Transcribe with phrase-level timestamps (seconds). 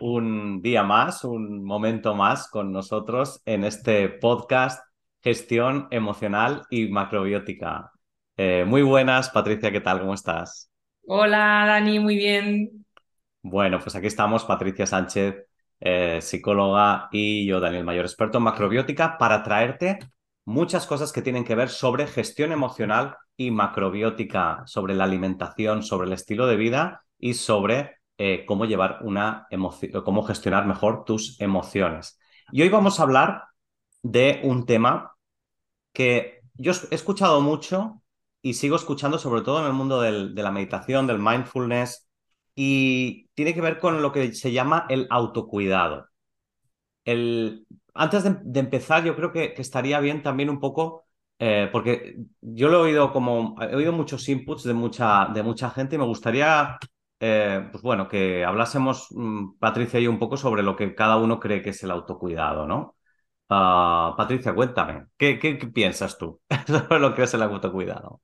[0.00, 4.82] un día más, un momento más con nosotros en este podcast
[5.22, 7.92] Gestión Emocional y Macrobiótica.
[8.36, 10.00] Eh, muy buenas, Patricia, ¿qué tal?
[10.00, 10.70] ¿Cómo estás?
[11.06, 12.86] Hola, Dani, muy bien.
[13.42, 15.46] Bueno, pues aquí estamos, Patricia Sánchez,
[15.80, 19.98] eh, psicóloga, y yo, Daniel Mayor, experto en macrobiótica, para traerte
[20.44, 26.06] muchas cosas que tienen que ver sobre gestión emocional y macrobiótica, sobre la alimentación, sobre
[26.06, 31.40] el estilo de vida y sobre eh, cómo llevar una emoción, cómo gestionar mejor tus
[31.40, 32.18] emociones.
[32.50, 33.44] Y hoy vamos a hablar
[34.02, 35.14] de un tema
[35.92, 38.02] que yo he escuchado mucho
[38.42, 42.08] y sigo escuchando, sobre todo en el mundo de la meditación, del mindfulness,
[42.54, 46.08] y tiene que ver con lo que se llama el autocuidado.
[47.04, 51.04] El, antes de, empezar, yo creo que, estaría bien también un poco,
[51.38, 55.70] eh, porque yo lo he oído como, he oído muchos inputs de mucha, de mucha
[55.70, 56.78] gente y me gustaría
[57.20, 61.16] eh, pues bueno, que hablásemos, mm, Patricia y yo, un poco sobre lo que cada
[61.16, 62.96] uno cree que es el autocuidado, ¿no?
[63.48, 65.36] Ah, Patricia, cuéntame, ¿qué,
[65.72, 68.20] piensas tú sobre lo que es el autocuidado?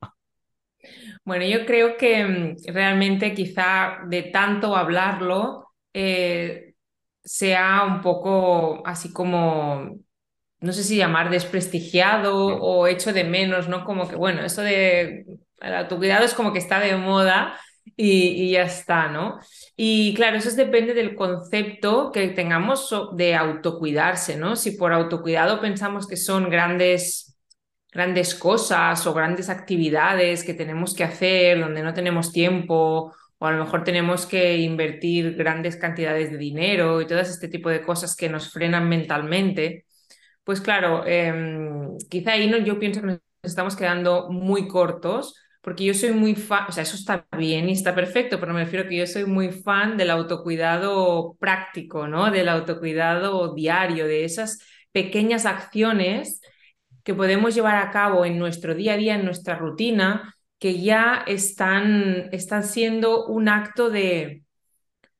[1.24, 6.74] Bueno, yo creo que mm, realmente quizá de tanto hablarlo eh,
[7.22, 9.96] sea un poco así como,
[10.60, 13.84] no sé si llamar desprestigiado o hecho de menos, ¿no?
[13.84, 15.24] Como que, bueno, eso de
[15.60, 17.58] el autocuidado es como que está de moda
[17.96, 19.38] y, ya está, ¿no?
[19.76, 24.56] Y claro, eso depende del concepto que tengamos de autocuidarse, ¿no?
[24.56, 27.38] Si por autocuidado pensamos que son grandes,
[27.92, 33.52] grandes cosas o grandes actividades que tenemos que hacer donde no tenemos tiempo o a
[33.52, 38.16] lo mejor tenemos que invertir grandes cantidades de dinero y todo este tipo de cosas
[38.16, 39.86] que nos frenan mentalmente,
[40.44, 45.84] pues claro, em, quizá ahí no, yo pienso que nos estamos quedando muy cortos porque
[45.84, 48.86] yo soy muy fan, o sea, eso está bien y está perfecto, pero me refiero
[48.86, 52.30] que yo soy muy fan del autocuidado práctico, ¿no?
[52.30, 54.58] Del autocuidado diario, de esas
[54.92, 56.42] pequeñas acciones
[57.02, 61.24] que podemos llevar a cabo en nuestro día a día, en nuestra rutina, que ya
[61.26, 64.44] están, están siendo un acto de,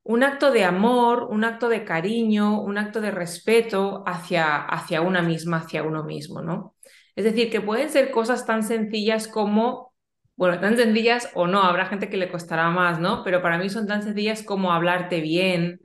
[0.03, 5.23] un acto de amor, un acto de cariño, un acto de respeto hacia, hacia una
[5.23, 6.77] misma, hacia uno mismo, ¿no?
[7.17, 9.94] Es decir, que pueden ser cosas tan sencillas como
[10.37, 13.23] bueno, tan sencillas o no, habrá gente que le costará más, ¿no?
[13.25, 15.81] Pero para mí son tan sencillas como hablarte bien,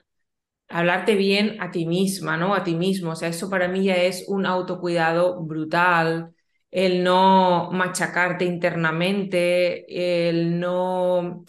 [0.70, 2.56] hablarte bien a ti misma, ¿no?
[2.56, 3.12] A ti mismo.
[3.12, 6.32] O sea, eso para mí ya es un autocuidado brutal,
[6.72, 11.44] el no machacarte internamente, el no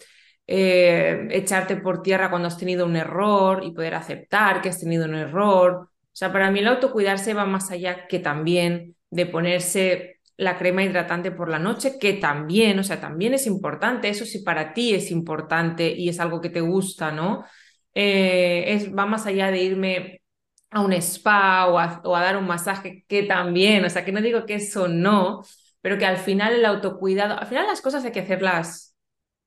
[0.47, 5.05] eh, echarte por tierra cuando has tenido un error y poder aceptar que has tenido
[5.05, 5.73] un error.
[5.89, 10.10] O sea, para mí el autocuidarse va más allá que también de ponerse
[10.41, 14.39] la crema hidratante por la noche, que también, o sea, también es importante, eso sí
[14.39, 17.45] para ti es importante y es algo que te gusta, ¿no?
[17.93, 20.21] Eh, es, va más allá de irme
[20.71, 24.11] a un spa o a, o a, dar un masaje, que también, o sea, que
[24.11, 25.43] no digo que eso no,
[25.81, 28.95] pero que al final el autocuidado, al final las cosas hay que hacerlas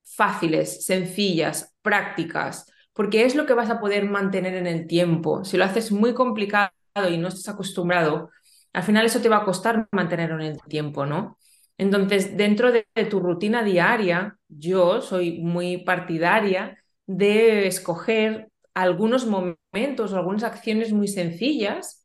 [0.05, 5.45] fáciles, sencillas, prácticas, porque es lo que vas a poder mantener en el tiempo.
[5.45, 6.71] Si lo haces muy complicado
[7.11, 8.31] y no estás acostumbrado,
[8.75, 11.39] al final eso te va a costar mantenerlo en el tiempo, ¿no?
[11.79, 16.77] Entonces, dentro de, tu rutina diaria, yo soy muy partidaria
[17.07, 22.05] de escoger algunos momentos o algunas acciones muy sencillas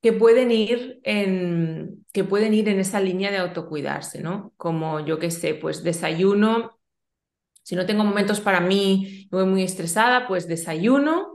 [0.00, 4.52] que pueden ir en, que pueden ir en esa línea de autocuidarse, ¿no?
[4.56, 6.78] Como yo qué sé, pues desayuno,
[7.62, 11.31] si no tengo momentos para mí, voy muy estresada, pues desayuno,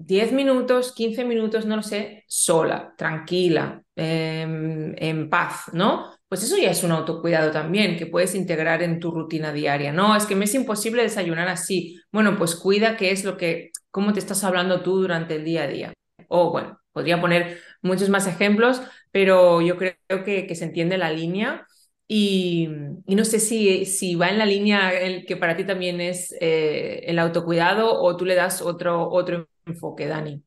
[0.00, 6.10] 10 minutos, 15 minutos, no lo sé, sola, tranquila, em, en paz, ¿no?
[6.28, 9.92] Pues eso ya es un autocuidado también que puedes integrar en tu rutina diaria.
[9.92, 12.00] No, es que me es imposible desayunar así.
[12.12, 15.64] Bueno, pues cuida qué es lo que, cómo te estás hablando tú durante el día
[15.64, 15.92] a día.
[16.28, 18.80] O bueno, podría poner muchos más ejemplos,
[19.10, 19.94] pero yo creo
[20.24, 21.66] que, que se entiende la línea.
[22.12, 22.68] Y,
[23.06, 27.04] no sé si, si va en la línea el que para ti también es eh,
[27.06, 30.42] el autocuidado o tú le das otro, otro enfoque, Dani?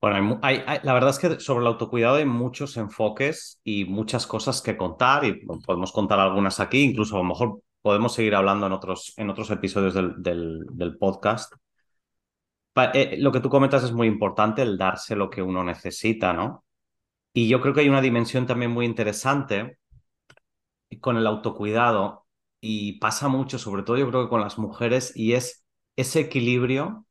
[0.00, 4.76] Bueno, la verdad es que sobre el autocuidado hay muchos enfoques y muchas cosas que
[4.76, 9.12] contar y podemos contar algunas aquí, incluso a lo mejor podemos seguir hablando en otros,
[9.16, 11.52] en otros episodios del, del, podcast.
[12.94, 16.64] eh, lo que tú comentas es muy importante, el darse lo que uno necesita, ¿no?
[17.32, 19.79] Y yo creo que hay una dimensión también muy interesante
[20.98, 22.26] con el autocuidado
[22.60, 25.64] y pasa mucho, sobre todo yo creo que con las mujeres, y es
[25.96, 27.06] ese equilibrio,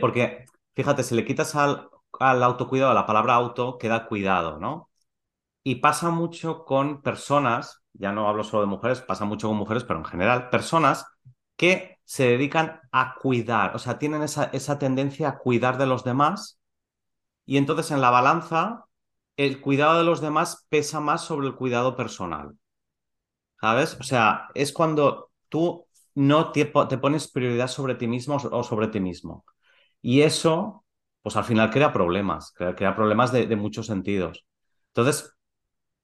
[0.00, 1.88] porque fíjate, si le quitas al,
[2.20, 4.90] al autocuidado la palabra auto, queda cuidado, ¿no?
[5.64, 9.84] Y pasa mucho con personas, ya no hablo solo de mujeres, pasa mucho con mujeres,
[9.84, 11.06] pero en general, personas
[11.56, 16.04] que se dedican a cuidar, o sea, tienen esa, esa tendencia a cuidar de los
[16.04, 16.60] demás
[17.46, 18.86] y entonces en la balanza
[19.36, 22.56] el cuidado de los demás pesa más sobre el cuidado personal.
[23.64, 23.96] ¿Sabes?
[23.98, 29.00] O sea, es cuando tú no te, pones prioridad sobre ti mismo o sobre ti
[29.00, 29.46] mismo.
[30.02, 30.84] Y eso,
[31.22, 34.44] pues al final crea problemas, crea, problemas de, de, muchos sentidos.
[34.88, 35.34] Entonces,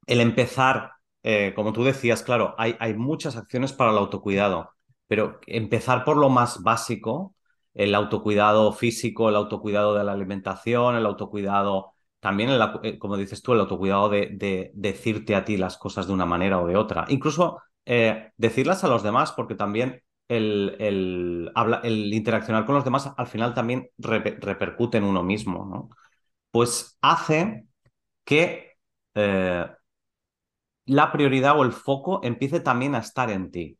[0.07, 0.93] el empezar,
[1.23, 4.71] eh, como tú decías, claro, hay, hay muchas acciones para el autocuidado,
[5.07, 7.35] pero empezar por lo más básico,
[7.75, 13.43] el autocuidado físico, el autocuidado de la alimentación, el autocuidado también, el, eh, como dices
[13.43, 16.77] tú, el autocuidado de, de, decirte a ti las cosas de una manera o de
[16.77, 17.07] otra.
[17.09, 23.27] Incluso eh, decirlas a los demás, porque también el, el, interaccionar con los demás al
[23.27, 25.89] final también re, repercute en uno mismo, ¿no?
[26.51, 27.67] Pues hace
[28.25, 28.75] que
[29.15, 29.67] eh,
[30.87, 33.79] la prioridad o el foco empiece también a estar en ti.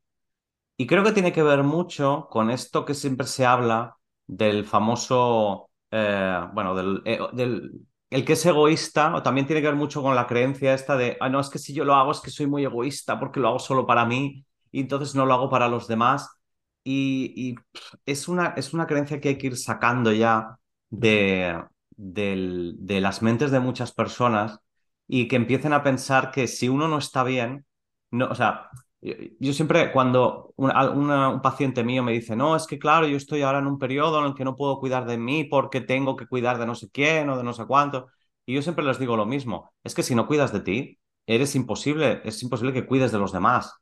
[0.77, 3.97] Y creo que tiene que ver mucho con esto que siempre se habla
[4.27, 10.15] del famoso, bueno, del, el que es egoísta, o también tiene que ver mucho con
[10.17, 12.47] la creencia esta de, ah, no, es que si yo lo hago es que soy
[12.47, 15.87] muy egoísta porque lo hago solo para mí y entonces no lo hago para los
[15.89, 16.29] demás.
[16.85, 17.55] Y, y
[18.07, 20.57] es, una, es una creencia que hay que ir sacando ya
[20.89, 21.63] de,
[21.97, 24.59] de, de las mentes de muchas personas
[25.07, 27.67] y que empiecen a pensar que si uno no está bien,
[28.11, 28.71] no, o sea,
[29.03, 33.43] yo, siempre cuando una, un paciente mío me dice, no, es que claro, yo estoy
[33.43, 36.27] ahora en un periodo en el que no puedo cuidar de mí porque tengo que
[36.27, 38.09] cuidar de no sé quién o de no sé cuánto,
[38.47, 41.55] y yo siempre les digo lo mismo, es que si no cuidas de ti, eres
[41.55, 43.73] imposible, es imposible que cuides de los demás,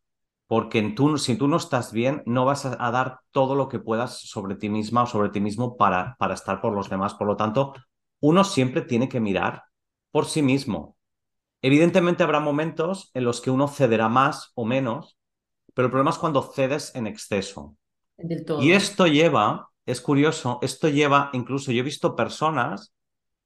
[0.47, 3.79] porque tú, si tú no estás bien, no vas a, a dar todo lo que
[3.81, 7.15] puedas sobre ti misma o sobre ti mismo para, para estar por los demás.
[7.15, 7.75] Por lo tanto,
[8.21, 9.65] uno siempre tiene que mirar
[10.11, 10.97] por sí mismo,
[11.63, 15.19] Evidentemente habrá momentos en los que uno cederá más o menos,
[15.75, 17.77] pero el problema es cuando cedes en exceso.
[18.17, 18.63] Del todo.
[18.63, 22.93] Y esto lleva, es curioso, esto lleva, incluso yo he visto personas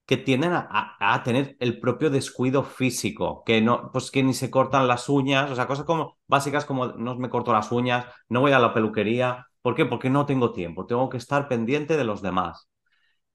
[0.05, 4.33] que tienden a, a, a, tener el propio descuido físico, que no, pues que ni
[4.33, 8.05] se cortan las uñas, o sea, cosas como básicas como no me corto las uñas,
[8.27, 9.47] no voy a la peluquería.
[9.61, 9.85] ¿Por qué?
[9.85, 12.67] Porque no tengo tiempo, tengo que estar pendiente de los demás.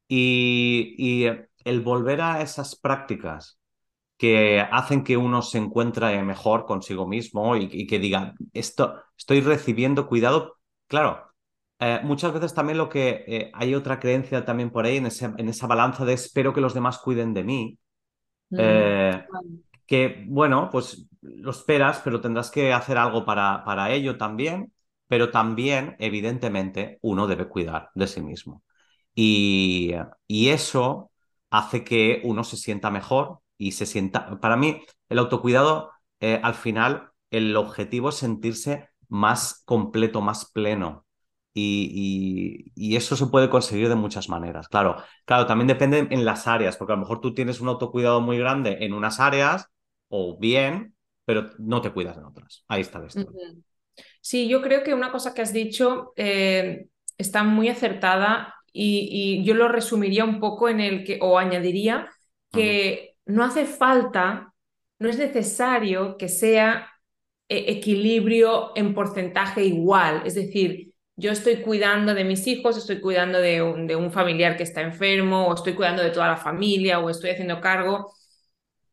[0.08, 1.26] Y, y
[1.64, 3.58] el volver a esas prácticas
[4.18, 9.40] que hacen que uno se encuentre mejor consigo mismo y, y que diga, esto, estoy
[9.40, 10.58] recibiendo cuidado.
[10.88, 11.28] Claro,
[11.80, 15.26] eh, muchas veces también lo que eh, hay otra creencia también por ahí en, ese,
[15.26, 17.78] en, esa balanza de espero que los demás cuiden de mí.
[18.50, 18.56] Mm.
[18.58, 19.26] Eh,
[19.86, 24.72] que bueno, pues lo esperas, pero tendrás que hacer algo para, para ello también.
[25.06, 28.62] Pero también, evidentemente, uno debe cuidar de sí mismo.
[29.14, 29.92] Y,
[30.26, 31.10] y eso
[31.50, 34.40] hace que uno se sienta mejor, y se sienta.
[34.40, 35.90] Para mí, el autocuidado,
[36.20, 41.04] eh, al final, el objetivo es sentirse más completo, más pleno.
[41.52, 44.68] Y, y, y, eso se puede conseguir de muchas maneras.
[44.68, 48.20] Claro, claro, también depende en las áreas, porque a lo mejor tú tienes un autocuidado
[48.20, 49.66] muy grande en unas áreas,
[50.08, 52.64] o bien, pero no te cuidas en otras.
[52.68, 53.26] Ahí está esto.
[54.20, 56.86] Sí, yo creo que una cosa que has dicho eh,
[57.16, 62.08] está muy acertada y, y, yo lo resumiría un poco en el que, o añadiría
[62.52, 64.52] que no hace falta,
[64.98, 66.88] no es necesario que sea
[67.48, 70.22] eh, equilibrio en porcentaje igual.
[70.26, 74.56] Es decir, yo estoy cuidando de mis hijos, estoy cuidando de un, de un, familiar
[74.56, 78.12] que está enfermo, o estoy cuidando de toda la familia, o estoy haciendo cargo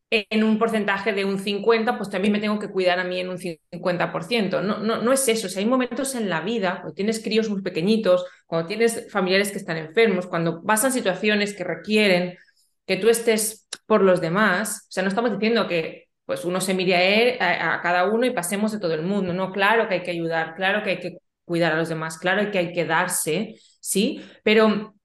[0.10, 3.30] en un porcentaje de un 50, pues también me tengo que cuidar a mí en
[3.30, 4.62] un 50%.
[4.62, 5.50] No, no, no es eso.
[5.50, 9.58] Si hay momentos en la vida, cuando tienes críos muy pequeñitos, cuando tienes familiares que
[9.58, 12.38] están enfermos, cuando pasan situaciones que requieren
[12.86, 16.74] que tú estés por los demás, o sea, no estamos diciendo que pues uno se
[16.74, 19.88] mire a, él, a, a, cada uno y pasemos de todo el mundo, no, claro
[19.88, 22.74] que hay que ayudar, claro que hay que cuidar a los demás, claro que hay
[22.74, 24.96] que darse, sí, pero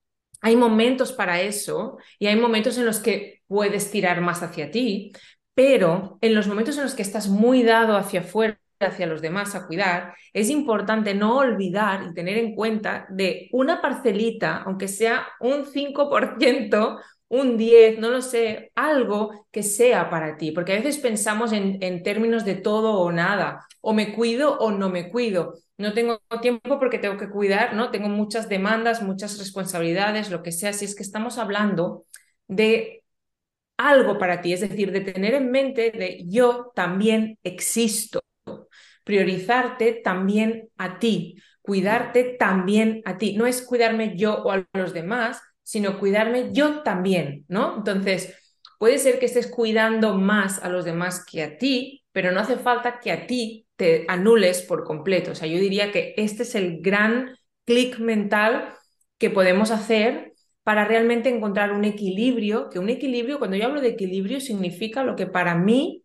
[0.41, 5.13] hay momentos para eso y hay momentos en los que puedes tirar más hacia ti,
[5.55, 9.55] pero en los momentos en los que estás muy dado hacia afuera, hacia los demás
[9.55, 15.27] a cuidar, es importante no olvidar y tener en cuenta de una parcelita, aunque sea
[15.41, 16.99] un 5%,
[17.31, 21.79] un 10, no lo sé, algo que sea para ti, porque a veces pensamos en,
[21.83, 25.55] en términos de todo o nada, o me cuido o no me cuido.
[25.79, 27.91] No tengo tiempo porque tengo que cuidar, ¿no?
[27.91, 30.75] Tengo muchas demandas, muchas responsabilidades, lo que sea.
[30.75, 32.05] Si es que estamos hablando
[32.49, 33.05] de
[33.79, 38.21] algo para ti, es decir, de tener en mente de yo también existo,
[39.05, 43.37] priorizarte también a ti, cuidarte también a ti.
[43.37, 47.77] No es cuidarme yo o a los demás, sino cuidarme yo también, ¿no?
[47.77, 48.35] Entonces,
[48.81, 52.57] puede ser que estés cuidando más a los demás que a ti, pero no hace
[52.57, 55.31] falta que a ti te anules por completo.
[55.31, 58.75] O sea, yo diría que este es el gran clic mental
[59.17, 60.33] que podemos hacer
[60.65, 65.15] para realmente encontrar un equilibrio, que un equilibrio, cuando yo hablo de equilibrio, significa lo
[65.15, 66.03] que para mí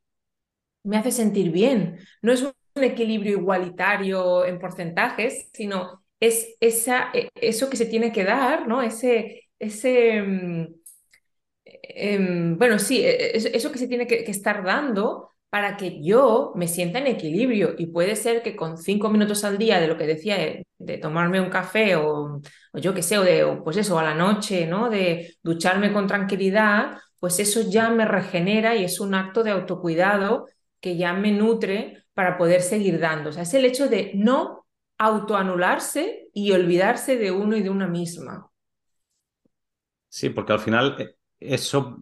[0.83, 1.99] me hace sentir bien.
[2.21, 8.11] No es un equilibrio igualitario en porcentajes, sino es esa, e, eso que se tiene
[8.11, 8.81] que dar, ¿no?
[8.83, 10.67] Ese, ese mm,
[11.65, 16.51] em, bueno, sí, e, e, eso que se tiene que, estar dando para que yo
[16.55, 17.75] me sienta en equilibrio.
[17.77, 20.37] Y puede ser que con cinco minutos al día de lo que decía,
[20.77, 22.41] de, tomarme un café o,
[22.73, 24.89] yo qué sé, o de, pues eso, a la noche, ¿no?
[24.89, 30.47] De ducharme con tranquilidad, pues eso ya me regenera y es un acto de autocuidado
[30.81, 33.29] que ya me nutre para poder seguir dando.
[33.29, 34.65] O sea, es el hecho de no
[34.97, 38.49] autoanularse y olvidarse de uno y de una misma.
[40.15, 41.97] Sí, porque al final eh, eso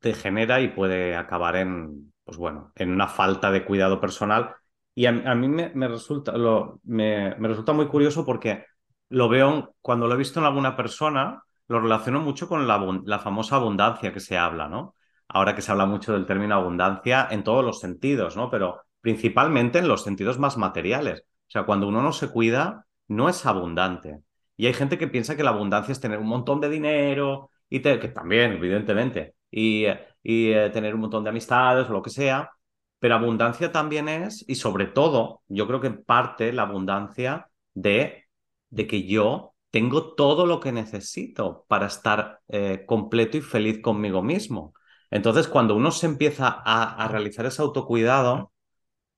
[0.00, 4.56] te genera y puede acabar en, pues bueno, en una falta de cuidado personal.
[4.92, 8.64] Y a, mí me, resulta, lo, me, resulta muy curioso porque
[9.08, 13.20] lo veo, cuando lo he visto en alguna persona, lo relaciono mucho con la, la
[13.20, 14.96] famosa abundancia que se habla, ¿no?
[15.28, 18.50] Ahora que se habla mucho del término abundancia en todos los sentidos, ¿no?
[18.50, 21.20] Pero principalmente en los sentidos más materiales.
[21.20, 24.24] O sea, cuando uno no se cuida, no es abundante.
[24.56, 27.80] Y hay gente que piensa que la abundancia es tener un montón de dinero, y
[27.80, 29.86] que también, evidentemente, y,
[30.22, 32.50] y eh, tener un montón de amistades o lo que sea,
[32.98, 38.24] pero abundancia también es, y sobre todo, yo creo que parte la abundancia de,
[38.70, 44.22] de que yo tengo todo lo que necesito para estar eh, completo y feliz conmigo
[44.22, 44.72] mismo.
[45.10, 48.52] Entonces, cuando uno se empieza a, a realizar ese autocuidado,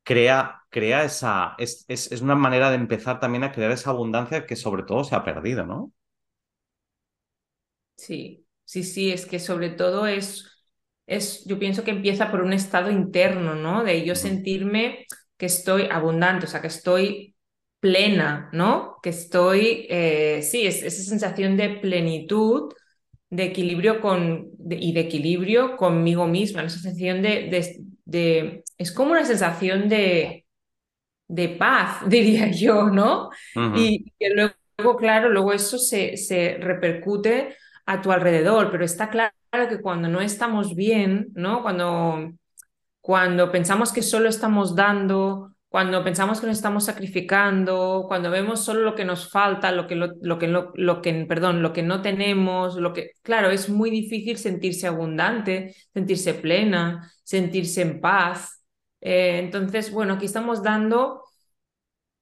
[0.06, 4.46] crea, crea esa, es, es, es, una manera de empezar también a crear esa abundancia
[4.46, 5.92] que sobre todo se ha perdido, ¿no?
[7.96, 10.46] Sí, sí, sí, es que sobre todo es,
[11.06, 13.82] es, yo pienso que empieza por un estado interno, ¿no?
[13.82, 17.34] De yo sentirme que estoy abundante, o sea, que estoy
[17.80, 18.98] plena, ¿no?
[19.02, 22.72] Que estoy, eh, sí, es esa sensación de plenitud,
[23.28, 27.80] de equilibrio con, y de equilibrio conmigo misma, esa sensación de, de,
[28.78, 30.46] es como una sensación de,
[31.28, 33.30] de paz, diría yo, ¿no?
[33.72, 39.32] Y que luego, claro, luego eso se, se repercute a tu alrededor, pero está claro
[39.68, 41.62] que cuando no estamos bien, ¿no?
[41.62, 42.32] Cuando,
[43.02, 48.80] cuando pensamos que solo estamos dando, cuando pensamos que nos estamos sacrificando, cuando vemos solo
[48.80, 52.76] lo que nos falta, lo que, lo, que, lo, que, perdón, lo que no tenemos,
[52.76, 58.64] lo que, claro, es muy difícil sentirse abundante, sentirse plena, sentirse en paz.
[59.02, 61.23] Eh, entonces, bueno, aquí estamos dando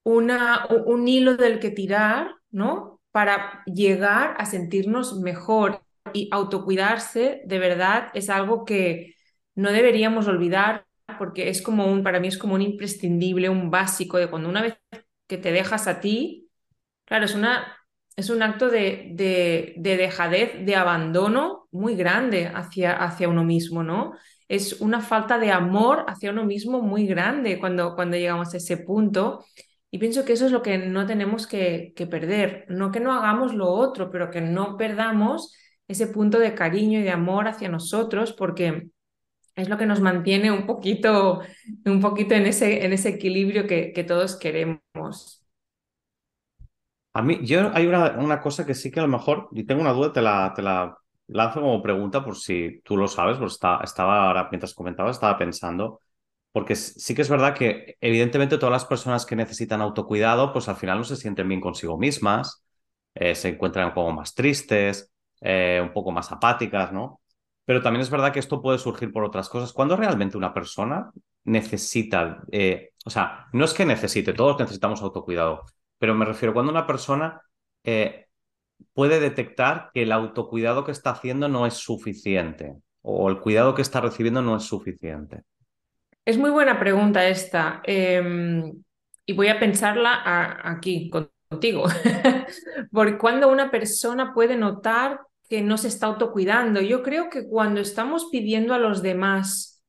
[0.02, 3.00] una, un hilo del que tirar, ¿no?
[3.12, 5.80] Para llegar a sentirnos mejor
[6.12, 9.14] y autocuidarse, de verdad, es algo que
[9.54, 10.83] no deberíamos olvidar
[11.18, 14.62] porque es como un, para mí es como un imprescindible, un básico de cuando una
[14.62, 14.74] vez
[15.26, 16.50] que te dejas a ti,
[17.04, 17.76] claro, es, una,
[18.16, 23.82] es un acto de, de, de dejadez, de abandono muy grande hacia, hacia uno mismo,
[23.82, 24.12] ¿no?
[24.48, 28.76] Es una falta de amor hacia uno mismo muy grande cuando, cuando llegamos a ese
[28.78, 29.44] punto.
[29.90, 32.66] Y pienso que eso es lo que no tenemos que, que perder.
[32.68, 35.54] No que no hagamos lo otro, pero que no perdamos
[35.88, 38.88] ese punto de cariño y de amor hacia nosotros, porque
[39.56, 41.42] es lo que nos mantiene un poquito,
[41.84, 45.44] un poquito en, ese, en ese equilibrio que, que todos queremos.
[47.12, 49.80] A mí, yo hay una, una, cosa que sí que a lo mejor, y tengo
[49.80, 50.96] una duda, te la, te la
[51.28, 55.38] lanzo como pregunta por si tú lo sabes, pues está, estaba ahora, mientras comentaba, estaba
[55.38, 56.00] pensando,
[56.50, 60.76] porque sí que es verdad que evidentemente todas las personas que necesitan autocuidado, pues al
[60.76, 62.64] final no se sienten bien consigo mismas,
[63.14, 67.20] eh, se encuentran poco más tristes, eh, un poco más apáticas, ¿no?
[67.64, 69.72] Pero también es verdad que esto puede surgir por otras cosas.
[69.72, 71.10] Cuando realmente una persona
[71.44, 75.64] necesita, eh, o sea, no es que necesite, todos necesitamos autocuidado,
[75.98, 77.40] pero me refiero cuando una persona
[77.84, 78.26] eh,
[78.92, 83.82] puede detectar que el autocuidado que está haciendo no es suficiente o el cuidado que
[83.82, 85.42] está recibiendo no es suficiente.
[86.24, 88.82] Es muy buena pregunta esta em,
[89.26, 91.84] y voy a pensarla aquí contigo.
[92.92, 96.80] Porque cuando una persona puede notar que no se está autocuidando.
[96.80, 99.82] Yo creo que cuando estamos pidiendo a los demás,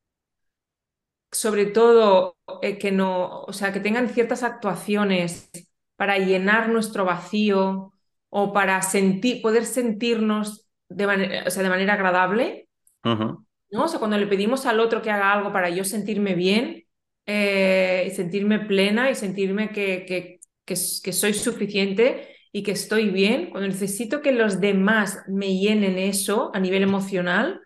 [1.31, 5.49] sobre todo eh, que no, o sea, que tengan ciertas actuaciones
[5.95, 7.93] para llenar nuestro vacío
[8.29, 12.69] o para sentir, poder sentirnos de, manera, o sea, de manera agradable,
[13.03, 13.83] ¿no?
[13.83, 16.83] O sea, cuando le pedimos al otro que haga algo para yo sentirme bien
[17.25, 23.09] eh, y sentirme plena y sentirme que, que, que, que soy suficiente, y que estoy
[23.09, 27.59] bien, cuando necesito que los demás me llenen eso a nivel emocional,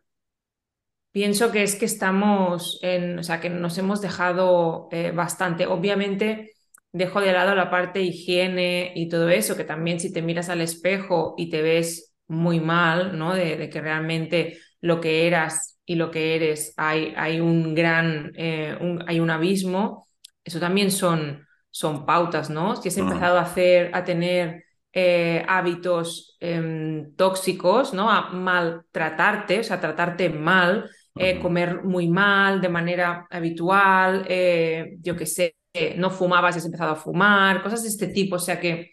[1.11, 5.67] pienso que es que estamos en, o sea, que nos hemos dejado eh, bastante.
[5.67, 6.53] Obviamente,
[6.91, 10.59] dejo de lado la parte higiene y todo eso, que también si te miras al
[10.59, 13.35] espejo y te ves muy mal, ¿no?
[13.35, 18.75] De, que realmente lo que eras y lo que eres hay, hay un gran, eh,
[19.05, 20.07] hay un abismo,
[20.43, 22.75] eso también son, son pautas, ¿no?
[22.75, 24.63] Si has empezado a hacer, a tener
[25.01, 28.09] eh, hábitos em, tóxicos, ¿no?
[28.11, 35.15] A maltratarte, o sea, tratarte mal, eh, comer muy mal de manera habitual, eh, yo
[35.15, 35.55] qué sé,
[35.97, 38.91] no fumabas y has empezado a fumar, cosas de este tipo, o sea que,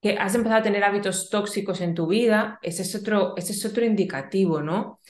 [0.00, 3.64] que has empezado a tener hábitos tóxicos en tu vida, ese es otro, ese es
[3.66, 5.00] otro indicativo, ¿no?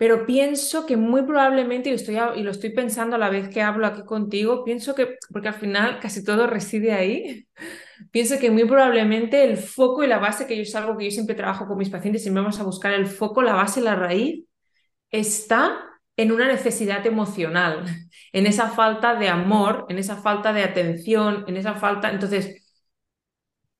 [0.00, 3.60] Pero pienso que muy probablemente, y, estoy, y lo estoy pensando a la vez que
[3.60, 7.46] hablo aquí contigo, pienso que, porque al final casi todo reside ahí,
[8.10, 11.10] pienso que muy probablemente el foco y la base, que yo es algo que yo
[11.10, 14.46] siempre trabajo con mis pacientes, siempre vamos a buscar el foco, la base, la raíz,
[15.10, 15.78] está
[16.16, 17.84] en una necesidad emocional,
[18.32, 22.10] en esa falta de amor, en esa falta de atención, en esa falta.
[22.10, 22.72] Entonces,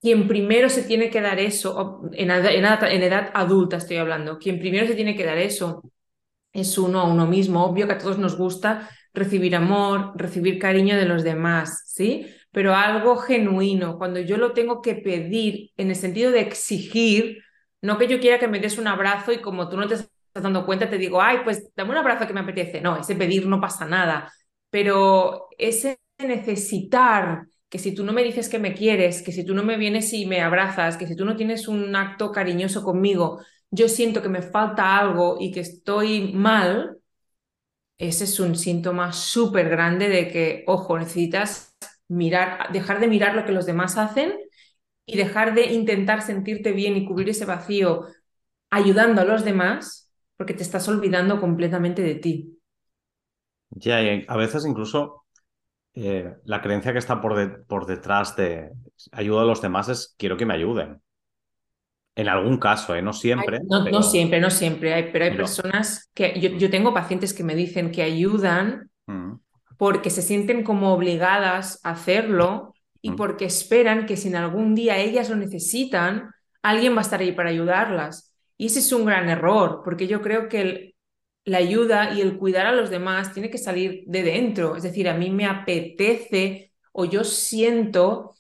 [0.03, 4.59] quien primero se tiene que dar eso, en edad, en edad adulta estoy hablando, quien
[4.59, 5.83] primero se tiene que dar eso
[6.53, 7.65] es uno a uno mismo.
[7.65, 12.27] Obvio que a todos nos gusta recibir amor, recibir cariño de los demás, ¿sí?
[12.53, 17.43] pero algo genuino, cuando yo lo tengo que pedir en el sentido de exigir,
[17.83, 20.11] no que yo quiera que me des un abrazo y como tú no te estás
[20.35, 22.81] dando cuenta te digo, ay, pues dame un abrazo que me apetece.
[22.81, 24.33] No, ese pedir no pasa nada,
[24.71, 29.55] pero ese necesitar que si tú no me dices que me quieres, que si tú
[29.55, 33.41] no me vienes y me abrazas, que si tú no tienes un acto cariñoso conmigo,
[33.71, 36.99] yo siento que me falta algo y que estoy mal,
[37.99, 41.77] ese es un síntoma súper grande de que, ojo, necesitas
[42.09, 44.35] mirar, dejar de mirar lo que los demás hacen
[45.07, 48.07] y dejar de intentar sentirte bien y cubrir ese vacío
[48.71, 52.59] ayudando a los demás, porque te estás olvidando completamente de ti.
[53.71, 55.25] Ya, a veces incluso
[55.95, 58.73] eh, la creencia que está por, por detrás de
[59.13, 61.03] ayuda a los demás es quiero que me ayuden.
[62.17, 63.03] En algún caso, ¿eh?
[63.03, 63.61] no siempre.
[63.69, 67.91] no, siempre, no siempre, hay, pero hay personas que yo, tengo pacientes que me dicen
[67.93, 69.35] que ayudan mm
[69.81, 74.99] porque se sienten como obligadas a hacerlo y porque esperan que si en algún día
[74.99, 78.37] ellas lo necesitan, alguien va a estar ahí para ayudarlas.
[78.59, 80.97] Y ese es un gran error, porque yo creo que
[81.47, 84.77] la ayuda y el cuidar a los demás tiene que salir de dentro.
[84.77, 88.35] Es decir, a mí me apetece o yo siento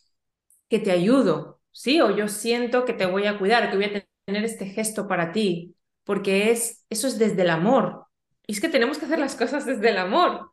[0.69, 2.01] que te ayudo, ¿sí?
[2.01, 5.33] O yo siento que te voy a cuidar, que voy a tener este gesto para
[5.33, 8.07] ti, porque es, eso es desde el amor.
[8.47, 10.51] Y es que tenemos que hacer las cosas desde el amor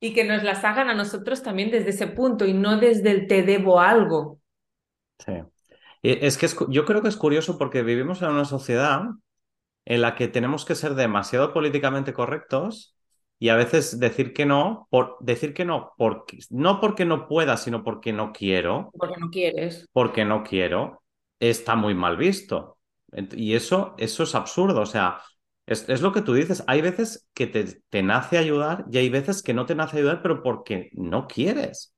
[0.00, 3.26] y que nos las hagan a nosotros también desde ese punto y no desde el
[3.26, 4.40] te debo algo.
[5.18, 5.32] Sí.
[6.02, 9.02] Es que yo creo que es curioso porque vivimos en una sociedad
[9.84, 12.95] en la que tenemos que ser demasiado políticamente correctos
[13.38, 17.56] y a veces decir que no, por decir que no, porque, no porque no pueda,
[17.56, 18.90] sino porque no quiero.
[18.96, 19.86] Porque no quieres.
[19.92, 21.02] Porque no quiero,
[21.38, 22.78] está muy mal visto.
[23.32, 24.80] Y eso, eso es absurdo.
[24.80, 25.20] O sea,
[25.66, 29.52] es, lo que tú dices, hay veces que te, nace ayudar y hay veces que
[29.52, 31.94] no te nace ayudar, pero porque no quieres,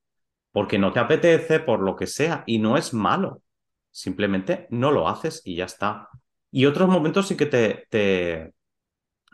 [0.52, 3.42] porque no te apetece, por lo que sea, y no es malo,
[3.90, 6.08] simplemente no lo haces y ya está.
[6.50, 7.86] Y otros momentos sí que te...
[7.90, 8.54] te...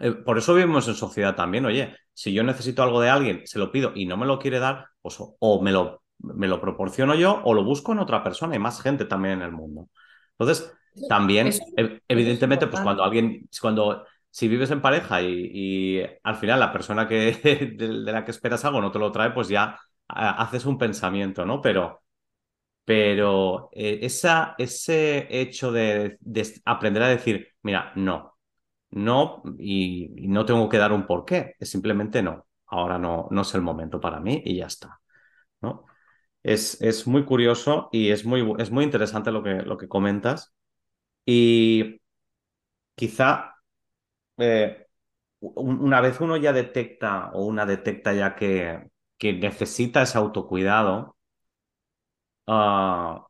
[0.01, 3.59] Eh, por eso vivimos en sociedad también, oye, si yo necesito algo de alguien, se
[3.59, 7.15] lo pido y no me lo quiere dar, pues o me lo, me lo proporciono
[7.15, 9.89] yo o lo busco en otra persona, y más gente también en el mundo.
[10.39, 10.73] Entonces,
[11.09, 11.51] también,
[12.09, 17.73] evidentemente, pues cuando alguien, cuando si vives en pareja y, al final la persona que,
[17.77, 19.79] de, la que esperas algo no te lo trae, pues ya
[20.09, 21.61] haces un pensamiento, ¿no?
[21.61, 22.03] Pero,
[22.85, 26.19] pero eh, esa, ese hecho de,
[26.65, 28.34] aprender a decir, mira, no,
[28.95, 33.55] no, y, no tengo que dar un porqué, es simplemente no, ahora no, no es
[33.55, 35.01] el momento para mí y ya está,
[35.63, 35.87] ¿no?
[36.43, 40.55] Es, es muy curioso y es muy, es muy interesante lo que, lo que comentas.
[41.27, 42.01] Y
[42.97, 43.57] quizá
[44.39, 44.87] eh,
[45.41, 51.17] una vez uno ya detecta o una detecta ya que, que necesita ese autocuidado,
[52.47, 53.21] uh,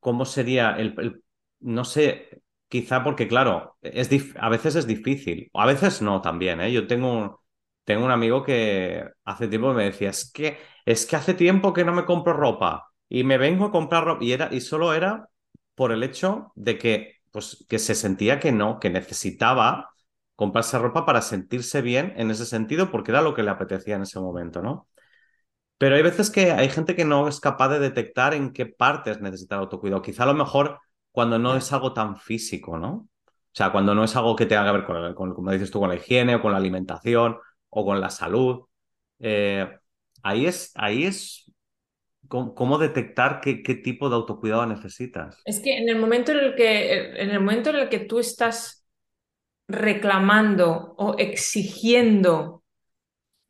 [0.00, 1.22] ¿cómo sería el,
[1.60, 2.27] no sé,
[2.68, 6.72] quizá porque, claro, es a veces es difícil, o a veces no también, ¿eh?
[6.72, 7.36] Yo tengo un,
[7.84, 11.84] tengo un amigo que hace tiempo me decía, es que, es que hace tiempo que
[11.84, 15.28] no me compro ropa y me vengo a comprar ropa, y, era, y solo era
[15.74, 19.90] por el hecho de que, pues, que se sentía que no, que necesitaba
[20.36, 24.02] comprarse ropa para sentirse bien en ese sentido, porque era lo que le apetecía en
[24.02, 24.88] ese momento, ¿no?
[25.78, 29.20] Pero hay veces que hay gente que no es capaz de detectar en qué partes
[29.20, 30.02] necesita el autocuidado.
[30.02, 30.80] Quizá a lo mejor
[31.18, 33.08] cuando no es algo tan físico, ¿no?
[33.26, 35.88] O sea, cuando no es algo que tenga que ver con, como dices tú, con
[35.88, 37.38] la higiene o con la alimentación
[37.70, 38.66] o con la salud.
[39.18, 39.68] Eh,
[40.22, 41.50] ahí es, ahí es
[42.28, 45.42] cómo, detectar qué, qué, tipo de autocuidado necesitas.
[45.44, 48.20] Es que en el momento en el que, en el momento en el que tú
[48.20, 48.86] estás
[49.66, 52.62] reclamando o exigiendo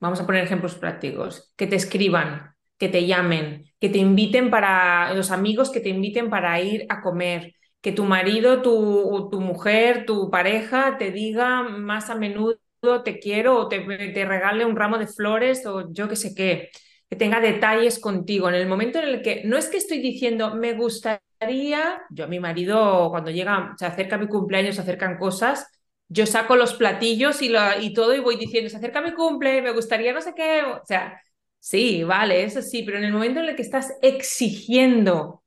[0.00, 1.52] Vamos a poner ejemplos prácticos.
[1.56, 6.30] Que te escriban, que te llamen, que te inviten para los amigos, que te inviten
[6.30, 12.10] para ir a comer, que tu marido, tu, tu mujer, tu pareja te diga más
[12.10, 12.58] a menudo
[13.04, 13.80] te quiero o te,
[14.24, 16.70] regale un ramo de flores o yo qué sé qué,
[17.08, 18.48] que tenga detalles contigo.
[18.48, 22.26] En el momento en el que no es que estoy diciendo me gustaría, yo a
[22.28, 25.66] mi marido cuando llega, se acerca mi cumpleaños, se acercan cosas,
[26.08, 29.72] yo saco los platillos y, y todo y voy diciendo, se acerca mi cumple, me
[29.72, 30.62] gustaría no sé qué.
[30.62, 31.20] O sea,
[31.58, 35.42] sí, vale, eso sí, pero en el momento en el que estás exigiendo,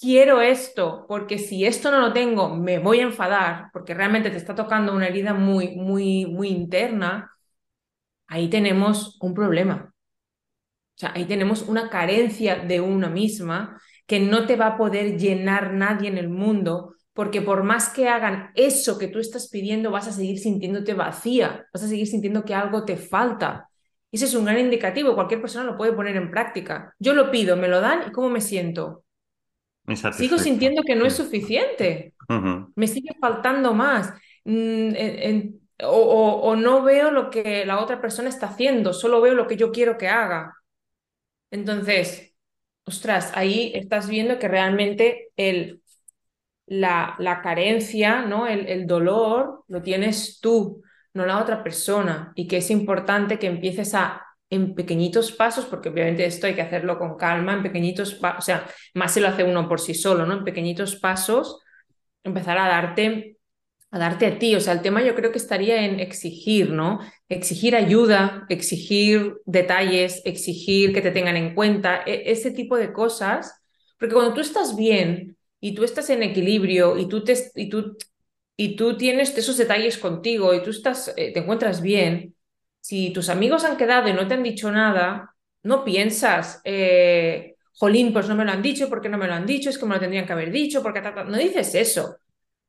[0.00, 4.36] quiero esto, porque si esto no lo tengo, me voy a enfadar, porque realmente te
[4.38, 7.32] está tocando una herida muy, muy, muy interna,
[8.28, 9.94] ahí tenemos un problema.
[10.96, 15.18] O sea, ahí tenemos una carencia de una misma que no te va a poder
[15.18, 19.90] llenar nadie en el mundo porque por más que hagan eso que tú estás pidiendo,
[19.90, 23.68] vas a seguir sintiéndote vacía, vas a seguir sintiendo que algo te falta.
[24.12, 26.94] Ese es un gran indicativo, cualquier persona lo puede poner en práctica.
[26.98, 29.04] Yo lo pido, me lo dan y ¿cómo me siento?
[30.12, 32.14] Sigo sintiendo que no es suficiente,
[32.74, 34.12] me sigue faltando más.
[34.44, 34.94] Mm,
[35.84, 39.70] o, no veo lo que la otra persona está haciendo, solo veo lo que yo
[39.70, 40.54] quiero que haga.
[41.50, 42.34] Entonces,
[42.84, 45.82] ostras, ahí estás viendo que realmente el
[46.66, 48.46] la, la carencia, ¿no?
[48.46, 50.82] El, el, dolor lo tienes tú,
[51.16, 55.88] no la otra persona, y que es importante que empieces a, en pequeñitos pasos, porque
[55.88, 59.28] obviamente esto hay que hacerlo con calma, en pequeñitos pasos, o sea, más se lo
[59.28, 60.34] hace uno por sí solo, ¿no?
[60.34, 61.60] En pequeñitos pasos,
[62.22, 63.32] empezar a darte
[63.92, 66.98] a darte a ti, o sea, el tema yo creo que estaría en exigir, ¿no?
[67.28, 73.62] Exigir ayuda, exigir detalles, exigir que te tengan en cuenta, e, ese tipo de cosas,
[73.98, 77.96] porque cuando tú estás bien, y tú estás en equilibrio y tú, te, y tú,
[78.56, 82.34] y tú tienes esos detalles contigo y tú estás, eh, te encuentras bien,
[82.80, 88.12] si tus amigos han quedado y no te han dicho nada, no piensas, eh, jolín,
[88.12, 89.70] pues no me lo han dicho, porque no me lo han dicho?
[89.70, 92.16] Es que me lo tendrían que haber dicho, porque no dices eso.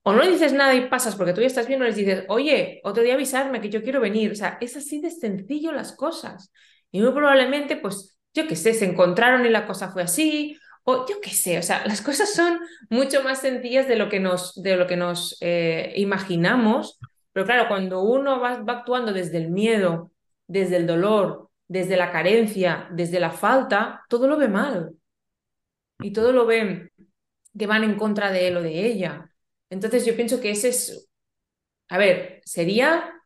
[0.04, 2.82] O no dices nada y pasas porque tú ya estás bien, o les dices, oye,
[2.84, 4.32] otro día avisarme que yo quiero venir.
[4.32, 6.52] O sea, es así de sencillo las cosas.
[6.92, 10.58] Y muy probablemente, pues, yo qué sé, se encontraron y la cosa fue así,
[10.90, 14.22] o yo qué sé, o sea, las cosas son mucho más sencillas de lo que
[14.22, 16.98] nos, de lo que nos eh, imaginamos,
[17.34, 20.14] pero claro, cuando uno va, va actuando desde el miedo,
[20.48, 24.96] desde el dolor, desde la carencia, desde la falta, todo lo ve mal.
[26.00, 26.90] Y todo lo ve
[27.58, 29.30] que van en contra de él o de ella.
[29.70, 31.10] Entonces yo pienso que ese es,
[31.90, 33.17] a ver, sería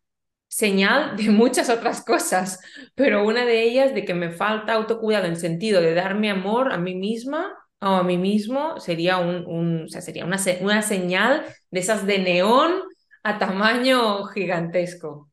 [0.51, 2.59] señal de muchas otras cosas,
[2.93, 6.77] pero una de ellas de que me falta autocuidado en sentido de darme amor a
[6.77, 12.05] mí misma o a mí mismo sería, un, sea, sería una, una señal de esas
[12.05, 12.83] de neón
[13.23, 15.29] a tamaño gigantesco.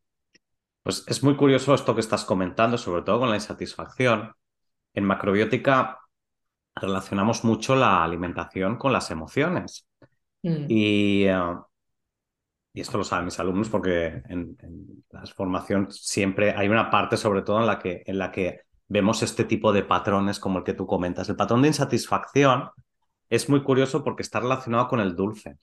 [0.84, 4.32] Pues es muy curioso esto que estás comentando, sobre todo con la insatisfacción.
[4.94, 5.98] En macrobiótica
[6.76, 9.84] relacionamos mucho la alimentación con las emociones.
[10.42, 10.66] Mm.
[10.68, 11.36] Y eh,
[12.78, 14.56] y esto lo saben mis alumnos porque en,
[15.10, 19.20] la formación siempre hay una parte, sobre todo en la, que, en la que vemos
[19.24, 21.28] este tipo de patrones como el que tú comentas.
[21.28, 22.70] El patrón de insatisfacción
[23.28, 25.58] es muy curioso porque está relacionado con el dulce.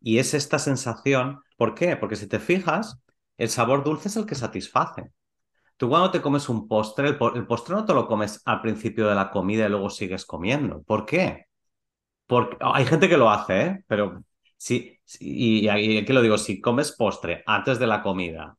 [0.00, 1.96] Y es esta sensación, ¿por qué?
[1.96, 2.98] Porque si te fijas,
[3.36, 5.12] el sabor dulce es el que satisface.
[5.76, 9.16] Tú cuando te comes un postre, el, postre no te lo comes al principio de
[9.16, 10.82] la comida y luego sigues comiendo.
[10.82, 11.44] ¿Por qué?
[12.26, 13.84] Porque hay gente que lo hace, ¿eh?
[13.86, 14.24] pero
[14.64, 18.56] Sí, y, aquí lo digo, si comes postre antes de la comida,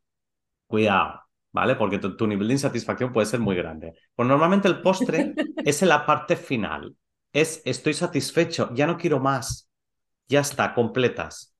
[0.68, 1.74] cuidado, ¿vale?
[1.74, 3.92] Porque tu, nivel de insatisfacción puede ser muy grande.
[4.14, 6.94] Pues normalmente el postre es en la parte final.
[7.32, 9.68] Es estoy satisfecho, ya no quiero más.
[10.28, 11.56] Ya está, completas.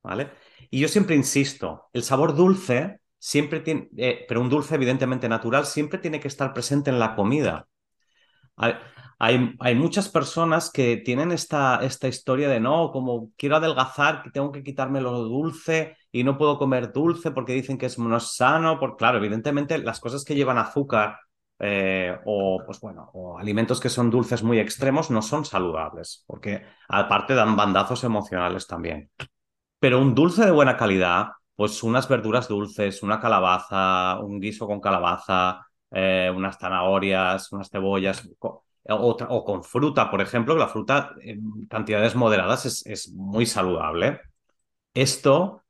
[0.00, 0.30] ¿Vale?
[0.70, 5.66] Y yo siempre insisto, el sabor dulce siempre tiene, eh, pero un dulce evidentemente natural,
[5.66, 7.66] siempre tiene que estar presente en la comida.
[9.20, 14.62] Hay, muchas personas que tienen esta, esta historia de no, como quiero adelgazar, tengo que
[14.62, 18.78] quitarme lo dulce y no puedo comer dulce porque dicen que es, no sano.
[18.78, 21.18] Por, claro, evidentemente las cosas que llevan azúcar
[21.58, 26.62] eh, o, pues bueno, o alimentos que son dulces muy extremos no son saludables, porque
[26.88, 29.10] aparte dan bandazos emocionales también.
[29.80, 34.80] Pero un dulce de buena calidad, pues unas verduras dulces, una calabaza, un guiso con
[34.80, 38.28] calabaza, eh, unas zanahorias, unas cebollas,
[38.88, 44.20] o, con fruta, por ejemplo, la fruta en cantidades moderadas es, es muy saludable.
[44.94, 45.62] Esto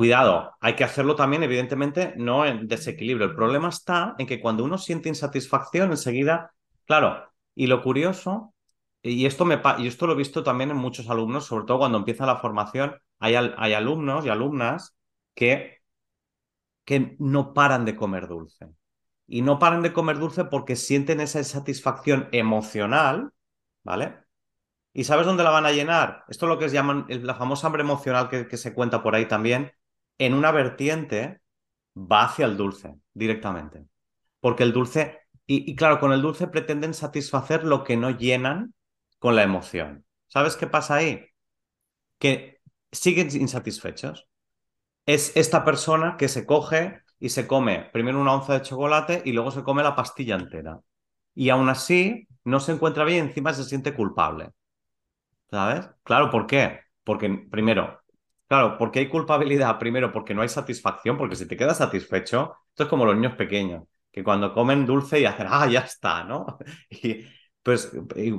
[0.00, 3.26] Cuidado, hay que hacerlo también, evidentemente, no en desequilibrio.
[3.26, 6.54] El problema está en que cuando uno siente insatisfacción, enseguida,
[6.86, 8.54] claro, y lo curioso,
[9.02, 11.98] y esto, me, y esto lo he visto también en muchos alumnos, sobre todo cuando
[11.98, 14.96] empieza la formación, hay, hay alumnos y alumnas
[15.34, 15.82] que,
[16.86, 18.68] que no paran de comer dulce.
[19.32, 23.32] Y no paran de comer dulce porque sienten esa insatisfacción emocional,
[23.84, 24.16] ¿vale?
[24.92, 26.24] ¿Y sabes dónde la van a llenar?
[26.26, 29.14] Esto es lo que se llaman la famosa hambre emocional que, que se cuenta por
[29.14, 29.70] ahí también,
[30.18, 31.40] en una vertiente
[31.96, 33.86] va hacia el dulce directamente.
[34.40, 38.74] Porque el dulce, y, claro, con el dulce pretenden satisfacer lo que no llenan
[39.20, 40.04] con la emoción.
[40.26, 41.24] ¿Sabes qué pasa ahí?
[42.18, 44.26] Que siguen insatisfechos.
[45.06, 49.32] Es esta persona que se coge y se come primero una onza de chocolate y
[49.32, 50.80] luego se come la pastilla entera.
[51.34, 54.50] Y aún así no se encuentra bien y encima se siente culpable.
[55.50, 55.88] ¿Sabes?
[56.02, 56.80] Claro, ¿por qué?
[57.04, 58.00] Porque primero,
[58.50, 59.78] Claro, porque hay culpabilidad?
[59.78, 63.36] Primero, porque no hay satisfacción, porque si te quedas satisfecho, esto es como los niños
[63.36, 66.58] pequeños, que cuando comen dulce y hacen, ah, ya está, ¿no?
[66.90, 67.26] Y
[67.62, 67.92] pues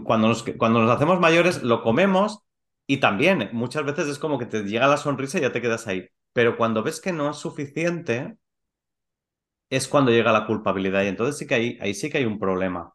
[0.04, 2.40] cuando, nos, cuando nos hacemos mayores lo comemos
[2.88, 5.88] y también muchas veces es como que te llega la sonrisa y ya te quedas
[5.88, 6.08] ahí.
[6.34, 8.36] Pero cuando ves que no es suficiente,
[9.72, 12.38] es cuando llega la culpabilidad y entonces sí que hay, ahí sí que hay un
[12.38, 12.94] problema.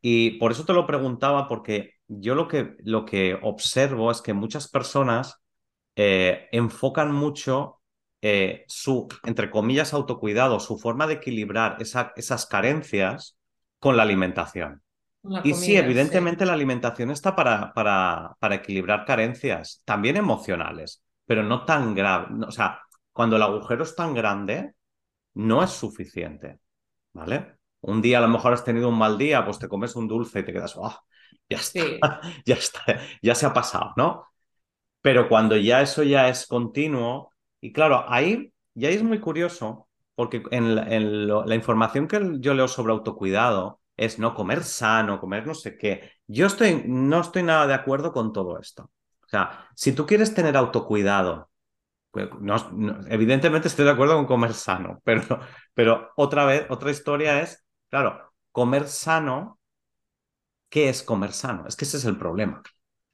[0.00, 4.34] Y por eso te lo preguntaba, porque yo lo que, lo que observo es que
[4.34, 5.40] muchas personas
[5.94, 7.80] eh, enfocan mucho
[8.20, 13.38] eh, su, entre comillas, autocuidado, su forma de equilibrar esas carencias
[13.78, 14.82] con la alimentación.
[15.44, 21.64] y sí, evidentemente la alimentación está para, para, para, equilibrar carencias, también emocionales, pero no
[21.64, 22.26] tan grave.
[22.44, 22.80] o sea,
[23.12, 24.74] cuando el agujero es tan grande,
[25.38, 26.58] no es suficiente.
[27.12, 27.58] ¿Vale?
[27.80, 30.40] Un día a lo mejor has tenido un mal día, pues te comes un dulce
[30.40, 30.94] y te quedas, oh,
[31.48, 32.82] ya está, ya está,
[33.22, 34.26] ya se ha pasado, ¿no?
[35.00, 40.42] Pero cuando ya eso ya es continuo, y claro, ahí ya es muy curioso, porque
[40.50, 45.78] en, la, información que yo leo sobre autocuidado es no comer sano, comer no sé
[45.78, 46.12] qué.
[46.26, 48.90] Yo estoy, no estoy nada de acuerdo con todo esto.
[49.24, 51.47] O sea, si tú quieres tener autocuidado,
[53.08, 55.40] evidentemente estoy de acuerdo con comer sano, pero,
[55.74, 59.58] pero otra vez, otra historia es, claro, comer sano,
[60.68, 61.66] ¿qué es comer sano?
[61.66, 62.62] Es que ese es el problema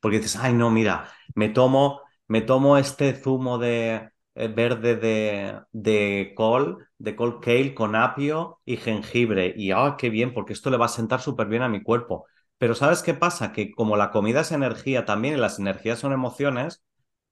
[0.00, 5.60] porque dices, ay, no, mira, me tomo, me tomo este zumo de eh, verde de,
[5.72, 9.54] de col, de col kale con apio y jengibre.
[9.56, 12.26] Y, ah, qué bien, porque esto le va a sentar súper bien a mi cuerpo.
[12.60, 13.52] Pero ¿sabes qué pasa?
[13.52, 16.84] Que como la comida es energía también y las energías son emociones,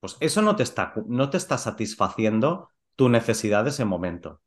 [0.03, 4.41] pues eso no te está, no te está satisfaciendo tu necesidad de ese momento.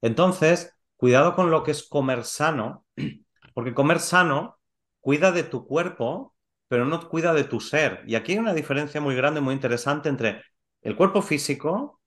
[0.00, 2.86] Entonces, cuidado con lo que es comer sano,
[3.54, 4.58] porque comer sano
[4.98, 6.34] cuida de tu cuerpo
[6.66, 8.02] pero no cuida de tu ser.
[8.06, 10.42] Y aquí hay una diferencia muy grande, muy interesante entre
[10.82, 12.00] el cuerpo físico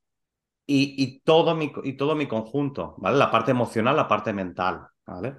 [0.66, 3.18] y, todo, mi, y todo mi conjunto, ¿vale?
[3.18, 5.36] La parte emocional, la parte mental, ¿vale?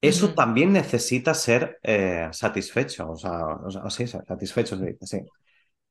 [0.00, 3.40] Eso también necesita ser eh, satisfecho, o sea,
[3.88, 5.18] sí, satisfecho, sí.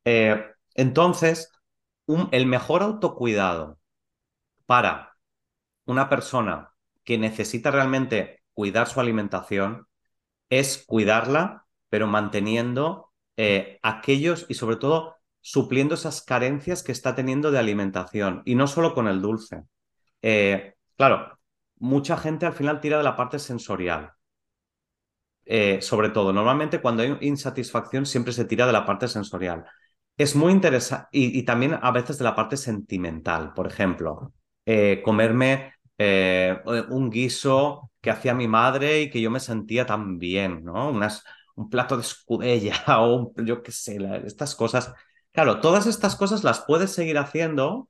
[0.05, 0.43] Eh,
[0.79, 1.51] entonces,
[2.31, 3.79] el mejor autocuidado
[4.65, 5.17] para
[5.85, 9.87] una persona que necesita realmente cuidar su alimentación
[10.49, 17.51] es cuidarla pero manteniendo eh, aquellos y sobre todo supliendo esas carencias que está teniendo
[17.51, 19.63] de alimentación y no solo con el dulce.
[20.21, 21.39] Eh, claro,
[21.77, 24.13] mucha gente al final tira de la parte sensorial.
[25.45, 29.65] Eh, sobre todo, normalmente cuando hay insatisfacción siempre se tira de la parte sensorial.
[30.19, 33.53] Es muy interesante y, también a veces de la parte sentimental.
[33.53, 34.33] Por ejemplo,
[35.03, 35.73] comerme
[36.89, 40.89] un guiso que hacía mi madre y que yo me sentía tan bien, ¿no?
[40.89, 41.23] Unas,
[41.55, 44.93] un plato de escudella o yo qué sé, estas cosas.
[45.31, 47.89] Claro, todas estas cosas las puedes seguir haciendo,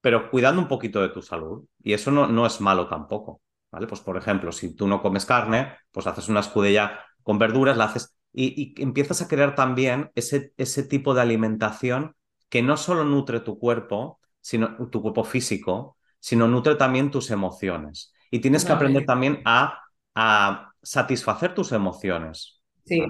[0.00, 1.66] pero cuidando un poquito de tu salud.
[1.82, 3.42] Y eso no, no es malo tampoco.
[3.72, 3.88] ¿Vale?
[3.88, 7.84] Pues por ejemplo, si tú no comes carne, pues haces una escudella con verduras, la
[7.86, 12.16] haces y, y empiezas a crear también ese, ese tipo de alimentación
[12.48, 18.12] que no solo nutre tu cuerpo, sino tu cuerpo físico, sino nutre también tus emociones.
[18.30, 19.80] Y tienes que aprender también a,
[20.14, 22.60] a satisfacer tus emociones.
[22.84, 23.02] Sí.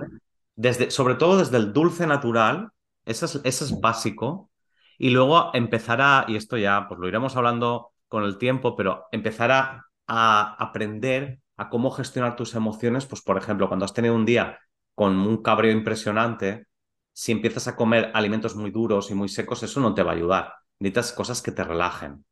[0.57, 2.71] Desde, sobre todo desde el dulce natural,
[3.05, 4.51] eso es, eso es básico.
[4.99, 9.07] Y luego empezar a, y esto ya pues lo iremos hablando con el tiempo, pero
[9.13, 14.15] empezar a, a aprender a cómo gestionar tus emociones, pues por ejemplo, cuando has tenido
[14.15, 14.59] un día
[14.95, 16.67] con un cabreo impresionante,
[17.13, 20.15] si empiezas a comer alimentos muy duros y muy secos, eso no te va a
[20.15, 20.55] ayudar.
[20.79, 22.25] Necesitas cosas que te relajen,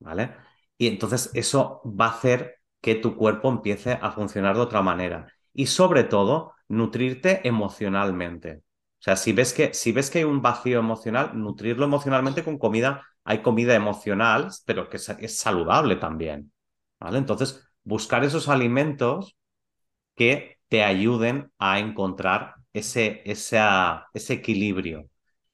[0.00, 0.34] ¿vale?
[0.78, 5.26] Y entonces eso va a hacer que tu cuerpo empiece a funcionar de otra manera.
[5.52, 8.62] Y sobre todo, nutrirte emocionalmente.
[8.98, 12.58] O sea, si ves que, si ves que hay un vacío emocional, nutrirlo emocionalmente con
[12.58, 13.06] comida.
[13.24, 16.52] Hay comida emocional, pero que es, saludable también.
[17.00, 17.18] ¿Vale?
[17.18, 19.36] Entonces, buscar esos alimentos
[20.14, 25.08] que te ayuden a encontrar ese, ese equilibrio.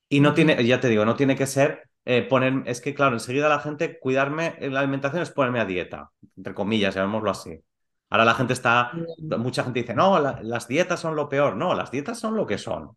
[0.08, 3.14] Y no tiene, ya te digo, no tiene que ser eh, poner, es que claro,
[3.14, 7.62] enseguida la gente, cuidarme en la alimentación es ponerme a dieta, entre comillas, llamémoslo así.
[8.10, 8.90] Ahora la gente está,
[9.38, 11.56] mucha gente dice, no, las dietas son lo peor.
[11.56, 12.96] No, las dietas son lo que son.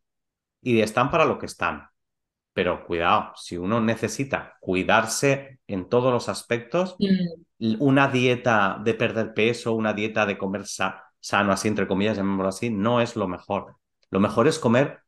[0.59, 1.87] Y están para lo que están.
[2.51, 7.75] Pero cuidado, si uno necesita cuidarse en todos los aspectos, mm.
[7.79, 10.65] una dieta de perder peso, una dieta de comer
[11.23, 13.77] sano, así entre comillas, llamémoslo así, no es lo mejor.
[14.11, 15.01] Lo mejor es comer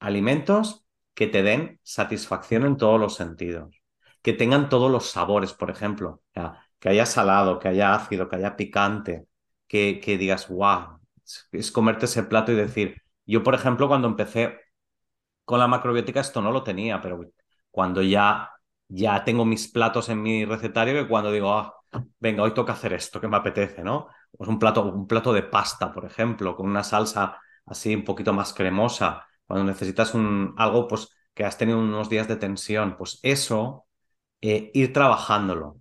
[0.00, 3.74] alimentos que te den satisfacción en todos los sentidos,
[4.22, 6.22] que tengan todos los sabores, por ejemplo,
[6.78, 9.26] que haya salado, que haya ácido, que haya picante,
[9.66, 11.00] que, que digas, wow,
[11.52, 14.58] es comerte ese plato y decir, yo por ejemplo cuando empecé
[15.44, 17.20] con la macrobiótica esto no lo tenía, pero
[17.70, 18.50] cuando ya,
[18.88, 21.74] ya tengo mis platos en mi recetario, que cuando digo, ah,
[22.20, 24.08] venga, hoy toca hacer esto que me apetece, ¿no?
[24.32, 28.32] Pues un plato, un plato de pasta, por ejemplo, con una salsa así un poquito
[28.32, 33.18] más cremosa, cuando necesitas un, algo pues, que has tenido unos días de tensión, pues
[33.22, 33.86] eso,
[34.40, 35.80] eh, ir trabajándolo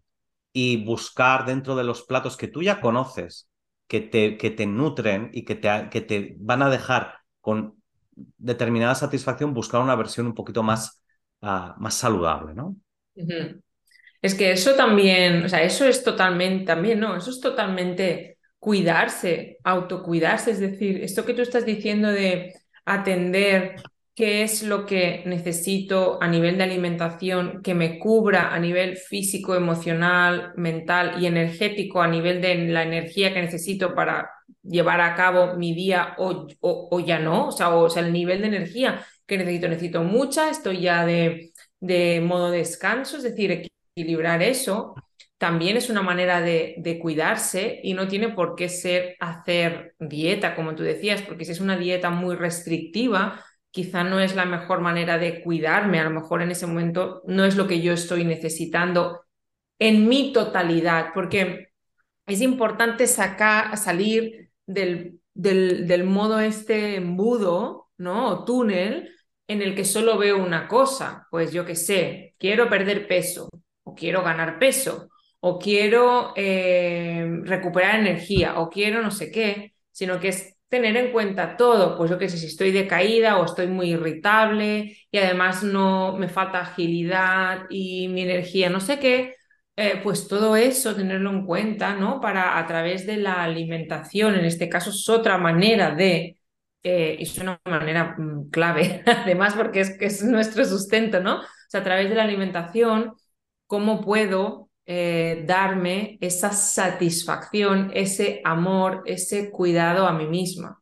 [0.54, 3.50] y buscar dentro de los platos que tú ya conoces,
[3.88, 7.82] que te, que te nutren y que te, que te van a dejar con
[8.16, 11.04] determinada satisfacción, buscar una versión un poquito más,
[11.42, 12.76] uh, más saludable, ¿no?
[14.22, 17.16] Es que eso también, o sea, eso es totalmente, también, ¿no?
[17.16, 18.35] Eso es totalmente
[18.66, 23.76] cuidarse, autocuidarse, es decir, esto que tú estás diciendo de atender
[24.16, 29.54] qué es lo que necesito a nivel de alimentación que me cubra a nivel físico,
[29.54, 34.32] emocional, mental y energético, a nivel de la energía que necesito para
[34.64, 38.42] llevar a cabo mi día o, o, ya no, o sea, o, sea, el nivel
[38.42, 44.42] de energía que necesito, necesito mucha, estoy ya de, de modo descanso, es decir, equilibrar
[44.42, 44.96] eso
[45.38, 50.76] también es una manera de, cuidarse y no tiene por qué ser hacer dieta, como
[50.76, 55.18] tú decías, porque si es una dieta muy restrictiva, quizá no es la mejor manera
[55.18, 59.22] de cuidarme, a lo mejor en ese momento no es lo que yo estoy necesitando
[59.80, 61.70] en mi totalidad, porque
[62.26, 68.30] es importante sacar, salir del, del, del modo este embudo, ¿no?
[68.30, 69.12] O túnel
[69.48, 73.50] en el que solo veo una cosa, pues yo qué sé, quiero perder peso
[73.84, 75.10] o quiero ganar peso
[75.48, 81.12] o quiero eh, recuperar energía, o quiero no sé qué, sino que es tener en
[81.12, 85.62] cuenta todo, pues yo qué sé, si estoy decaída o estoy muy irritable y además
[85.64, 89.36] no me falta agilidad y mi energía no sé qué,
[89.76, 92.20] eh, pues todo eso tenerlo en cuenta, ¿no?
[92.20, 96.40] Para a través de la alimentación, en este caso es otra manera de,
[96.84, 101.42] eh, es una manera mm, clave, además porque es, que es nuestro sustento, ¿no?
[101.42, 103.14] O sea, a través de la alimentación,
[103.68, 110.82] ¿cómo puedo eh, darme esa satisfacción, ese amor, ese cuidado a mí misma.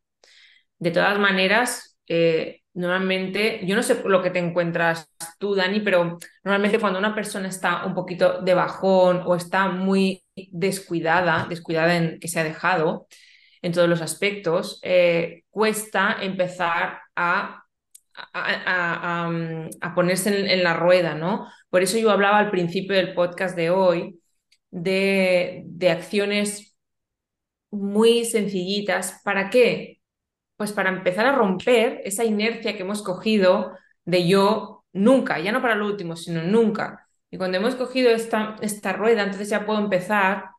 [0.77, 6.17] De todas maneras, eh, normalmente, yo no sé lo que te encuentras tú, Dani, pero
[6.43, 12.19] normalmente cuando una persona está un poquito de bajón o está muy descuidada, descuidada en
[12.19, 13.07] que se ha dejado
[13.61, 17.62] en todos los aspectos, eh, cuesta empezar a
[18.33, 21.47] a, ponerse en, la rueda, ¿no?
[21.69, 24.19] Por eso yo hablaba al principio del podcast de hoy
[24.71, 26.75] de, de acciones
[27.71, 29.21] muy sencillitas.
[29.23, 29.99] ¿Para qué?
[30.57, 33.73] Pues para empezar a romper esa inercia que hemos cogido
[34.05, 37.07] de yo nunca, ya no para lo último, sino nunca.
[37.31, 40.51] Y cuando hemos cogido esta, esta rueda, entonces ya puedo empezar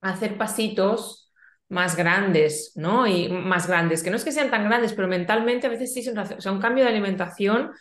[0.00, 1.23] a hacer pasitos
[1.68, 3.06] más grandes, ¿no?
[3.06, 6.02] Y más grandes, que no es que sean tan grandes, pero mentalmente a veces sí
[6.02, 6.18] son,
[6.54, 7.72] un cambio de alimentación,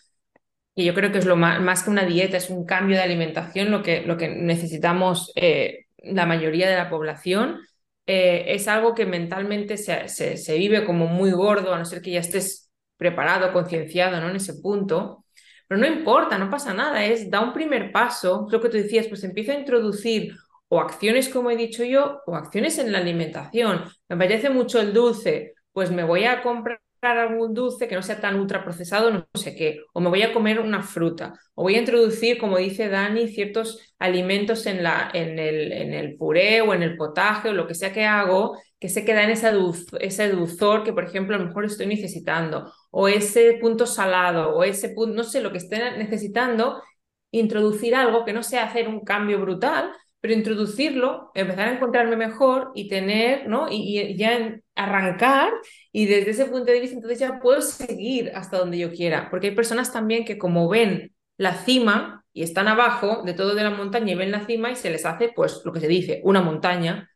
[0.76, 3.70] y yo creo que es lo más, que una dieta, es un cambio de alimentación
[3.70, 7.62] lo que, lo que necesitamos eh, la mayoría de la población.
[8.06, 12.12] Eh, es algo que mentalmente se, se, vive como muy gordo, a no ser que
[12.12, 14.30] ya estés preparado, concienciado ¿no?
[14.30, 15.26] en ese punto.
[15.68, 19.08] Pero no importa, no pasa nada, es da un primer paso, lo que tú decías,
[19.08, 20.36] pues empieza a introducir
[20.74, 23.84] o acciones, como he dicho yo, o acciones en la alimentación.
[24.10, 28.20] Me parece mucho el dulce, pues me voy a comprar algún dulce que no sea
[28.20, 31.80] tan ultraprocesado, no sé qué, o me voy a comer una fruta, o voy a
[31.80, 36.82] introducir, como dice Dani, ciertos alimentos en, la, en, el, en el puré o en
[36.82, 39.52] el potaje o lo que sea que hago, que se queda en ese,
[40.00, 44.64] ese dulzor que, por ejemplo, a lo mejor estoy necesitando, o ese punto salado, o
[44.64, 46.82] ese punto, no sé, lo que esté necesitando,
[47.30, 49.92] introducir algo que no sea hacer un cambio brutal,
[50.24, 53.68] pero introducirlo, empezar a encontrarme mejor y tener, ¿no?
[53.70, 55.52] Y, ya arrancar
[55.92, 59.48] y desde ese punto de vista entonces ya puedo seguir hasta donde yo quiera, porque
[59.48, 63.72] hay personas también que como ven la cima y están abajo de todo de la
[63.72, 66.42] montaña y ven la cima y se les hace pues lo que se dice, una
[66.42, 67.10] montaña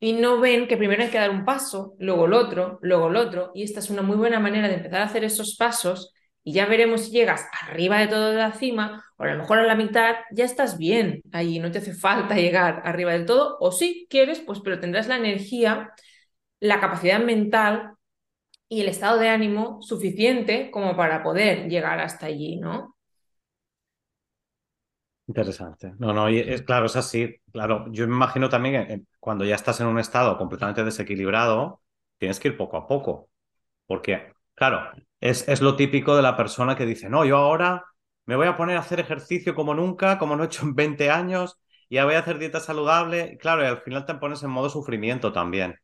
[0.00, 3.16] y no ven que primero hay que dar un paso, luego el otro, luego el
[3.16, 6.14] otro y esta es una muy buena manera de empezar a hacer esos pasos
[6.46, 9.58] y ya veremos si llegas arriba de todo de la cima o a lo mejor
[9.60, 13.58] a la mitad ya estás bien ahí, no te hace falta llegar arriba del todo
[13.60, 15.92] o si quieres, pues pero tendrás la energía,
[16.60, 17.92] la capacidad mental
[18.68, 22.96] y el estado de ánimo suficiente como para poder llegar hasta allí, ¿no?
[25.28, 25.92] Interesante.
[25.98, 27.36] No, no, es claro, es así.
[27.52, 31.82] Claro, yo me imagino también que cuando ya estás en un estado completamente desequilibrado,
[32.18, 33.28] tienes que ir poco a poco.
[33.86, 34.90] Porque, claro,
[35.20, 37.84] es, es, lo típico de la persona que dice, no, yo ahora
[38.24, 41.10] me voy a poner a hacer ejercicio como nunca, como no he hecho en 20
[41.10, 43.38] años, y ya voy a hacer dieta saludable.
[43.38, 45.76] claro, y al final te pones en modo sufrimiento también.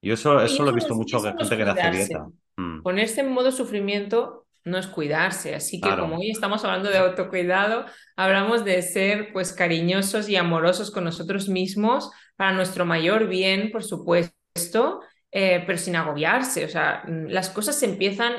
[0.00, 2.26] Y eso, eso, lo he visto mucho gente que hace dieta.
[2.56, 2.82] Mm.
[2.82, 5.54] Ponerse en modo sufrimiento no es cuidarse.
[5.54, 10.92] Así que como hoy estamos hablando de autocuidado, hablamos de ser pues cariñosos y amorosos
[10.92, 15.00] con nosotros mismos para nuestro mayor bien, por supuesto,
[15.30, 16.64] eh, pero sin agobiarse.
[16.64, 18.34] O sea, mm, las cosas se empiezan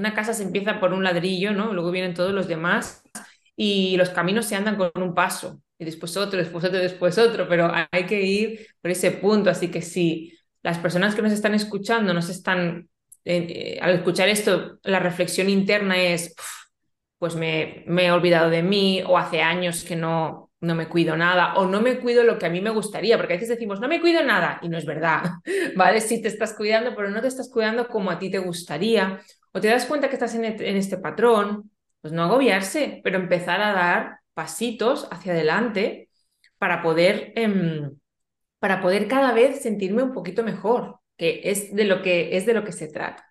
[0.00, 1.72] una casa se empieza por un ladrillo, ¿no?
[1.72, 3.02] Luego vienen todos los demás
[3.56, 7.48] y los caminos se andan con un paso y después otro, después otro, después otro,
[7.48, 9.50] pero hay que ir por ese punto.
[9.50, 12.88] Así que si las personas que nos están escuchando nos están,
[13.24, 16.34] eh, al escuchar esto, la reflexión interna es,
[17.18, 21.54] pues me, he olvidado de mí o hace años que no, no me cuido nada
[21.54, 23.88] o no me cuido lo que a mí me gustaría, porque a veces decimos, no
[23.88, 25.22] me cuido nada y no es verdad,
[25.76, 26.00] ¿vale?
[26.00, 29.20] Sí te estás cuidando, pero no te estás cuidando como a ti te gustaría
[29.52, 33.72] o te das cuenta que estás en, este patrón, pues no agobiarse, pero empezar a
[33.72, 36.08] dar pasitos hacia adelante
[36.58, 37.96] para poder, em,
[38.58, 42.54] para poder cada vez sentirme un poquito mejor, que es de lo que, es de
[42.54, 43.24] lo que se trata.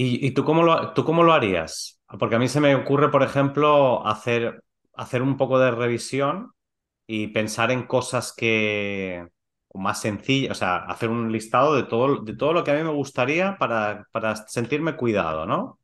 [0.00, 2.00] ¿Y, tú, cómo lo, tú cómo lo harías?
[2.20, 4.62] Porque a mí se me ocurre, por ejemplo, hacer,
[4.98, 6.52] hacer un poco de revisión
[7.06, 9.26] y pensar en cosas que,
[9.78, 12.82] más sencilla, o sea, hacer un listado de todo, de todo lo que a mí
[12.82, 15.78] me gustaría para, para sentirme cuidado, ¿no?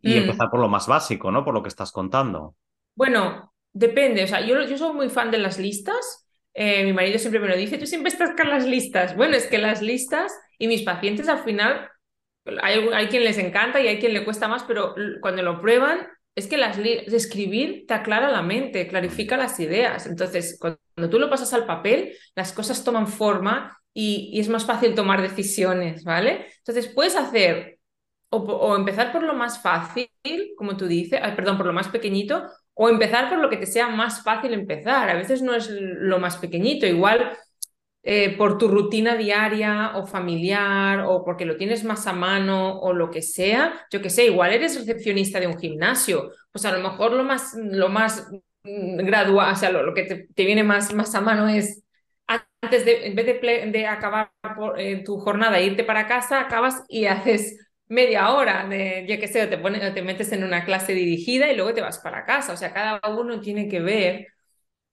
[0.00, 0.18] Y mm.
[0.18, 1.44] empezar por lo más básico, ¿no?
[1.44, 2.54] Por lo que estás contando.
[2.94, 6.26] Bueno, depende, o sea, yo, yo soy muy fan de las listas.
[6.54, 9.16] Eh, mi marido siempre me lo dice, tú siempre estás con las listas.
[9.16, 11.88] Bueno, es que las listas y mis pacientes al final,
[12.62, 16.06] hay, hay quien les encanta y hay quien le cuesta más, pero cuando lo prueban,
[16.38, 20.06] es que las escribir te aclara la mente, clarifica las ideas.
[20.06, 24.94] Entonces, cuando tú lo pasas al papel, las cosas toman forma y, es más fácil
[24.94, 26.46] tomar decisiones, ¿vale?
[26.58, 27.80] Entonces, puedes hacer
[28.30, 30.08] o, empezar por lo más fácil,
[30.56, 33.88] como tú dices, perdón, por lo más pequeñito, o empezar por lo que te sea
[33.88, 35.10] más fácil empezar.
[35.10, 37.36] A veces no es lo más pequeñito, igual
[38.02, 42.92] eh, por tu rutina diaria o familiar o porque lo tienes más a mano o
[42.92, 46.80] lo que sea, yo que sé, igual eres recepcionista de un gimnasio, pues a lo
[46.80, 48.28] mejor lo más, lo más
[48.62, 51.82] mm, gradual, o sea, lo, que te, viene más, más a mano es
[52.62, 53.26] antes de, en vez
[53.72, 58.66] de, acabar por, eh, tu jornada e irte para casa, acabas y haces media hora
[58.68, 61.80] de, yo que sé, te, pones, te metes en una clase dirigida y luego te
[61.80, 62.52] vas para casa.
[62.52, 64.28] O sea, cada uno tiene que ver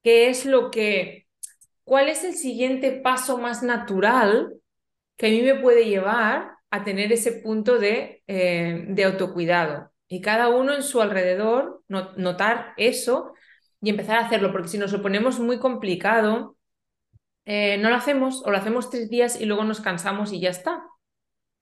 [0.04, 1.25] qué es lo que
[1.86, 4.54] ¿cuál es el siguiente paso más natural
[5.16, 9.92] que a mí me puede llevar a tener ese punto de, eh, autocuidado?
[10.08, 13.34] Y cada uno en su alrededor notar eso
[13.82, 16.58] y empezar a hacerlo, porque si nos lo ponemos muy complicado,
[17.46, 20.50] eh, no lo hacemos o lo hacemos tres días y luego nos cansamos y ya
[20.50, 20.84] está.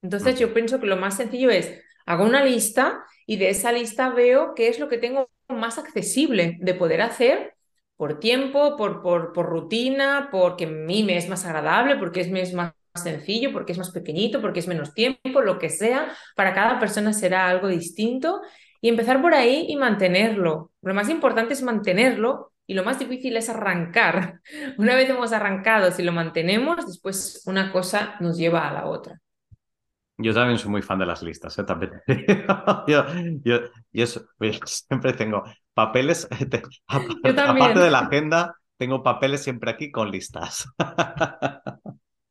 [0.01, 4.09] Entonces yo pienso que lo más sencillo es, hago una lista y de esa lista
[4.09, 7.55] veo qué es lo que tengo más accesible de poder hacer
[8.03, 12.53] por tiempo, por, por, por rutina, porque a mí me es más agradable, porque es,
[12.53, 16.13] más sencillo, porque es más pequeñito, porque es menos tiempo, lo que sea.
[16.35, 18.41] Para cada persona será algo distinto
[18.81, 20.71] y empezar por ahí y mantenerlo.
[20.81, 24.41] Lo más importante es mantenerlo y lo más difícil es arrancar.
[24.77, 29.21] Una vez hemos arrancado, si lo mantenemos, después una cosa nos lleva a la otra.
[30.17, 31.63] Yo también soy muy fan de las listas, ¿eh?
[31.63, 32.01] También.
[32.85, 33.05] yo,
[33.45, 33.59] yo,
[33.93, 34.05] yo,
[34.65, 36.27] siempre tengo papeles,
[36.87, 40.67] aparte de la agenda, tengo papeles siempre aquí con listas.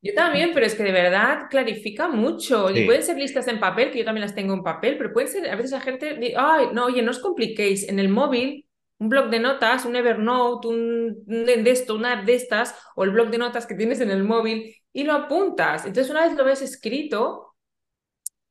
[0.05, 2.71] Yo también, pero es que de verdad clarifica mucho.
[2.71, 5.31] Y pueden ser listas en papel, que yo también las tengo en papel, pero pueden
[5.31, 7.89] ser, a veces la gente dice, ay, no, oye, no os compliquéis.
[7.89, 8.67] En el móvil,
[8.99, 13.05] un blog de notas, un Evernote, un, un de esto, una app de estas, o
[13.05, 15.87] el blog de notas que tienes en el móvil, y lo apuntas.
[15.87, 17.55] Entonces, una vez lo ves escrito,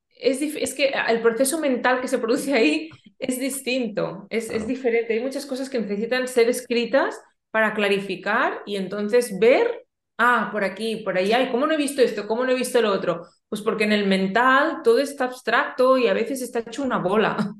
[0.08, 2.90] es, es que el proceso mental que se produce ahí
[3.22, 5.14] es distinto, es, es diferente.
[5.14, 7.20] Hay muchas cosas que necesitan ser escritas
[7.52, 9.86] para clarificar y entonces ver,
[10.18, 12.28] ah, por aquí, por ahí, ay, ¿cómo no he visto esto?
[12.28, 13.28] ¿Cómo no he visto lo otro?
[13.50, 17.56] Pues porque en el mental todo está abstracto y a veces está hecho una bola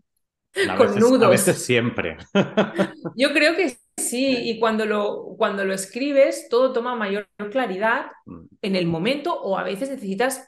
[0.66, 1.30] a con veces, a nudos.
[1.30, 2.18] veces siempre.
[3.14, 8.46] Yo creo que sí, y cuando lo, cuando lo escribes todo toma mayor claridad Mm,
[8.62, 10.48] en el momento o a veces necesitas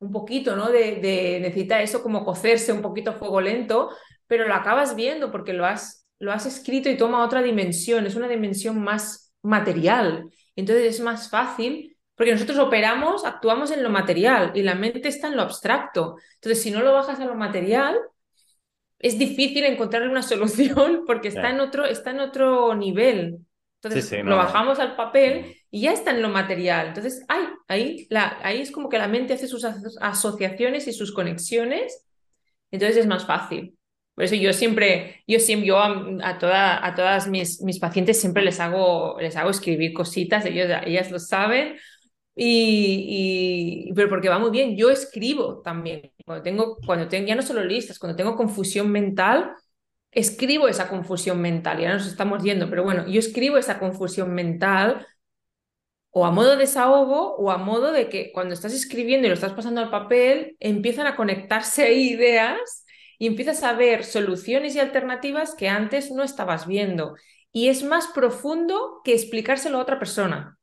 [0.00, 0.70] un poquito, ¿no?
[0.70, 3.90] De, de necesita eso como cocerse un poquito a fuego lento,
[4.26, 8.14] pero lo acabas viendo porque lo has, lo has escrito y toma otra dimensión, es
[8.16, 10.30] una dimensión más material.
[10.56, 15.26] Entonces es más fácil porque nosotros operamos, actuamos en lo material y la mente está
[15.28, 16.16] en lo abstracto.
[16.36, 17.98] Entonces, si no lo bajas a lo material,
[18.98, 21.54] es difícil encontrarle una solución porque está Sí.
[21.54, 23.38] en otro, está en otro nivel.
[23.82, 24.36] Entonces, Sí, sí, lo no.
[24.36, 26.88] bajamos al papel y ya está en lo material.
[26.88, 30.92] Entonces, ay, ahí, la, ahí es como que la mente hace sus aso- asociaciones y
[30.92, 32.06] sus conexiones.
[32.70, 33.76] Entonces es más fácil.
[34.14, 38.20] Por eso yo siempre, yo siempre, yo a, a, toda, a todas mis, mis pacientes
[38.20, 41.76] siempre les hago, les hago escribir cositas, ellos, ellas lo saben,
[42.36, 44.76] y, pero porque va muy bien.
[44.76, 46.12] Yo escribo también.
[46.24, 49.52] Cuando tengo, cuando tengo, ya no solo listas, cuando tengo confusión mental,
[50.10, 51.80] escribo esa confusión mental.
[51.80, 55.06] Ya nos estamos yendo, pero bueno, yo escribo esa confusión mental
[56.10, 59.34] o a modo de desahogo o a modo de que cuando estás escribiendo y lo
[59.34, 62.83] estás pasando al papel, empiezan a conectarse ideas
[63.18, 67.14] y empiezas a ver soluciones y alternativas que antes no estabas viendo.
[67.52, 70.58] Y es más profundo que explicárselo a otra persona.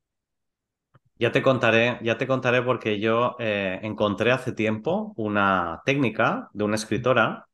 [1.17, 6.63] Ya te contaré, ya te contaré porque yo eh, encontré hace tiempo una técnica de
[6.63, 7.47] una escritora,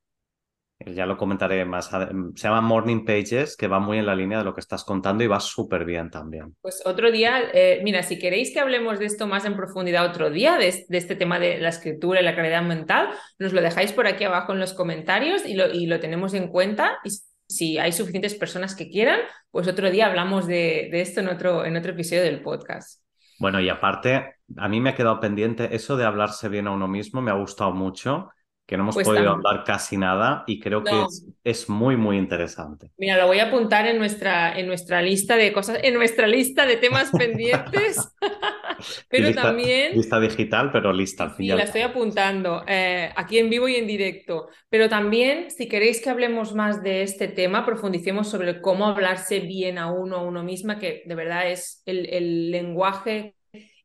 [0.86, 4.40] ya lo comentaré más, ade- se llama Morning Pages, que va muy en la línea
[4.40, 6.56] de lo que estás contando y va súper bien también.
[6.62, 10.30] Pues otro día, eh, mira, si queréis que hablemos de esto más en profundidad otro
[10.30, 13.10] día, de, de este tema de la escritura y la calidad mental,
[13.40, 16.48] nos lo dejáis por aquí abajo en los comentarios y lo, y lo tenemos en
[16.50, 16.98] cuenta.
[17.04, 17.10] Y
[17.48, 19.20] si hay suficientes personas que quieran,
[19.52, 23.02] pues otro día hablamos de, de esto en otro, en otro episodio del podcast.
[23.40, 26.88] Bueno, y aparte, a mí me ha quedado pendiente eso de hablarse bien a uno
[26.88, 28.30] mismo, me ha gustado mucho,
[28.68, 32.18] que no hemos Pues podido hablar casi nada y creo que es, es muy, muy
[32.18, 32.92] interesante.
[32.98, 36.66] Mira, lo voy a apuntar en nuestra, en nuestra lista de cosas, en nuestra lista
[36.66, 38.14] de temas pendientes,
[39.10, 39.94] pero lista, también...
[39.96, 43.76] lista digital, pero lista al fin Sí, la estoy apuntando eh, aquí en vivo y
[43.76, 44.50] en directo.
[44.70, 49.78] Pero también, si queréis que hablemos más de este tema, profundicemos sobre cómo hablarse bien
[49.78, 53.36] a uno, a uno misma, que de verdad es el, el lenguaje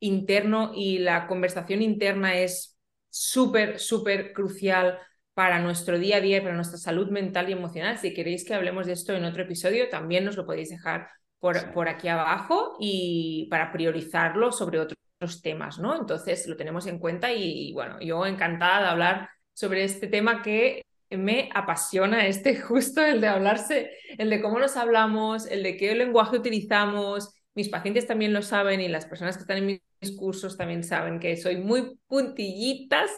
[0.00, 2.71] interno y la conversación interna es
[3.12, 4.98] súper, súper crucial
[5.34, 7.98] para nuestro día a día y para nuestra salud mental y emocional.
[7.98, 11.08] Si queréis que hablemos de esto en otro episodio, también nos lo podéis dejar
[11.38, 11.66] por, Sí.
[11.74, 15.96] por aquí abajo y para priorizarlo sobre otros temas, ¿no?
[15.98, 20.42] Entonces lo tenemos en cuenta y, y, bueno, yo encantada de hablar sobre este tema
[20.42, 25.76] que me apasiona, este justo el de hablarse, el de cómo nos hablamos, el de
[25.76, 27.30] qué lenguaje utilizamos.
[27.54, 29.80] Mis pacientes también lo saben y las personas que están en mis
[30.10, 33.10] cursos también saben que soy muy puntillitas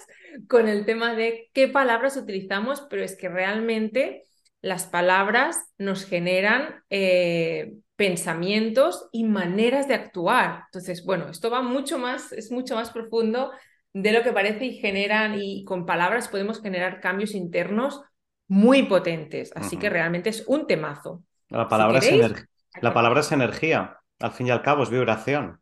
[0.49, 4.24] con el tema de qué palabras utilizamos, pero es que realmente
[4.61, 10.64] las palabras nos generan eh, pensamientos y maneras de actuar.
[10.66, 13.51] Entonces, bueno, esto va mucho más, es mucho más profundo
[13.93, 18.03] de lo que parece y generan, y con palabras podemos generar cambios internos
[18.49, 19.53] muy potentes.
[19.55, 21.22] Así que realmente es un temazo.
[21.49, 22.47] La palabra, es queréis,
[22.80, 25.61] la palabra es energía, al fin y al cabo es vibración.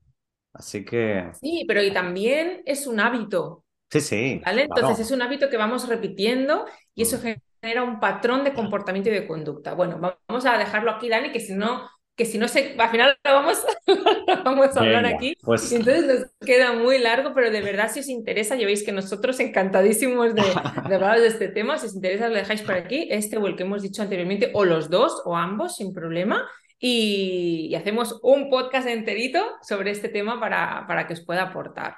[0.55, 3.64] Así que, Sí, pero y también es un hábito.
[3.90, 4.64] sí, sí, ¿Vale?
[4.64, 4.64] claro.
[4.64, 9.14] Entonces es un hábito que vamos repitiendo y eso genera un patrón de comportamiento y
[9.14, 9.74] de conducta.
[9.74, 12.90] Bueno, va- vamos a dejarlo aquí, Dani, que si no, que si no se, al
[12.90, 13.64] final lo vamos,
[14.28, 15.36] lo vamos a hablar Venga, aquí.
[15.40, 18.92] pues entonces nos queda muy largo, pero de verdad si os interesa, ya veis que
[18.92, 23.09] nosotros encantadísimos de, de hablar de este tema, si os interesa lo dejáis por aquí,
[23.11, 26.48] este o el que hemos dicho anteriormente, o los dos, o ambos, sin problema.
[26.84, 31.94] Y, y hacemos un podcast enterito sobre este tema para, para que os pueda aportar.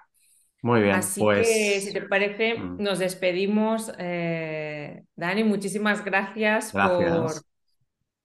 [0.61, 2.82] muy bien, Así pues que, si te parece, mm.
[2.82, 3.91] nos despedimos.
[3.99, 7.16] Eh, Dani, muchísimas gracias, gracias.
[7.16, 7.32] por,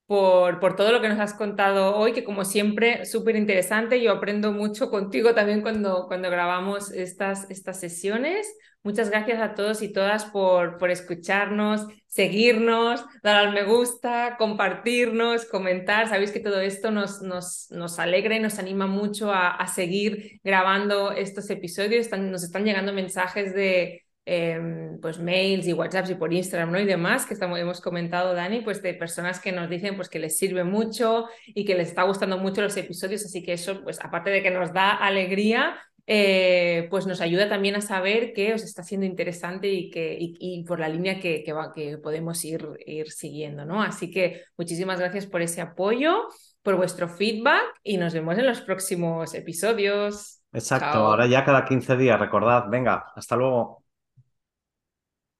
[0.09, 4.01] por todo lo que nos has contado hoy, que como siempre, súper interesante.
[4.01, 8.51] Yo aprendo mucho contigo también cuando, cuando grabamos estas, estas sesiones.
[8.81, 15.45] Muchas gracias a todos y todas por, por escucharnos, seguirnos, dar al me gusta, compartirnos,
[15.45, 16.09] comentar.
[16.09, 20.39] Sabéis que todo esto nos, nos, nos alegra y nos anima mucho a, a seguir
[20.43, 22.01] grabando estos episodios.
[22.01, 26.79] Están, nos están llegando mensajes de, Em, pues mails y WhatsApps y por Instagram ¿no?
[26.79, 30.19] y demás, que estamos, hemos comentado, Dani, pues de personas que nos dicen pues que
[30.19, 33.99] les sirve mucho y que les está gustando mucho los episodios, así que eso, pues
[33.99, 38.61] aparte de que nos da alegría, eh, pues nos ayuda también a saber que os
[38.61, 42.67] está siendo interesante y, que, y, por la línea que, que, va, que podemos ir,
[42.85, 43.81] ir siguiendo, ¿no?
[43.81, 46.27] Así que muchísimas gracias por ese apoyo,
[46.61, 50.43] por vuestro feedback y nos vemos en los próximos episodios.
[50.53, 53.88] Exacto, ahora ya cada 15 días, recordad, venga, hasta luego.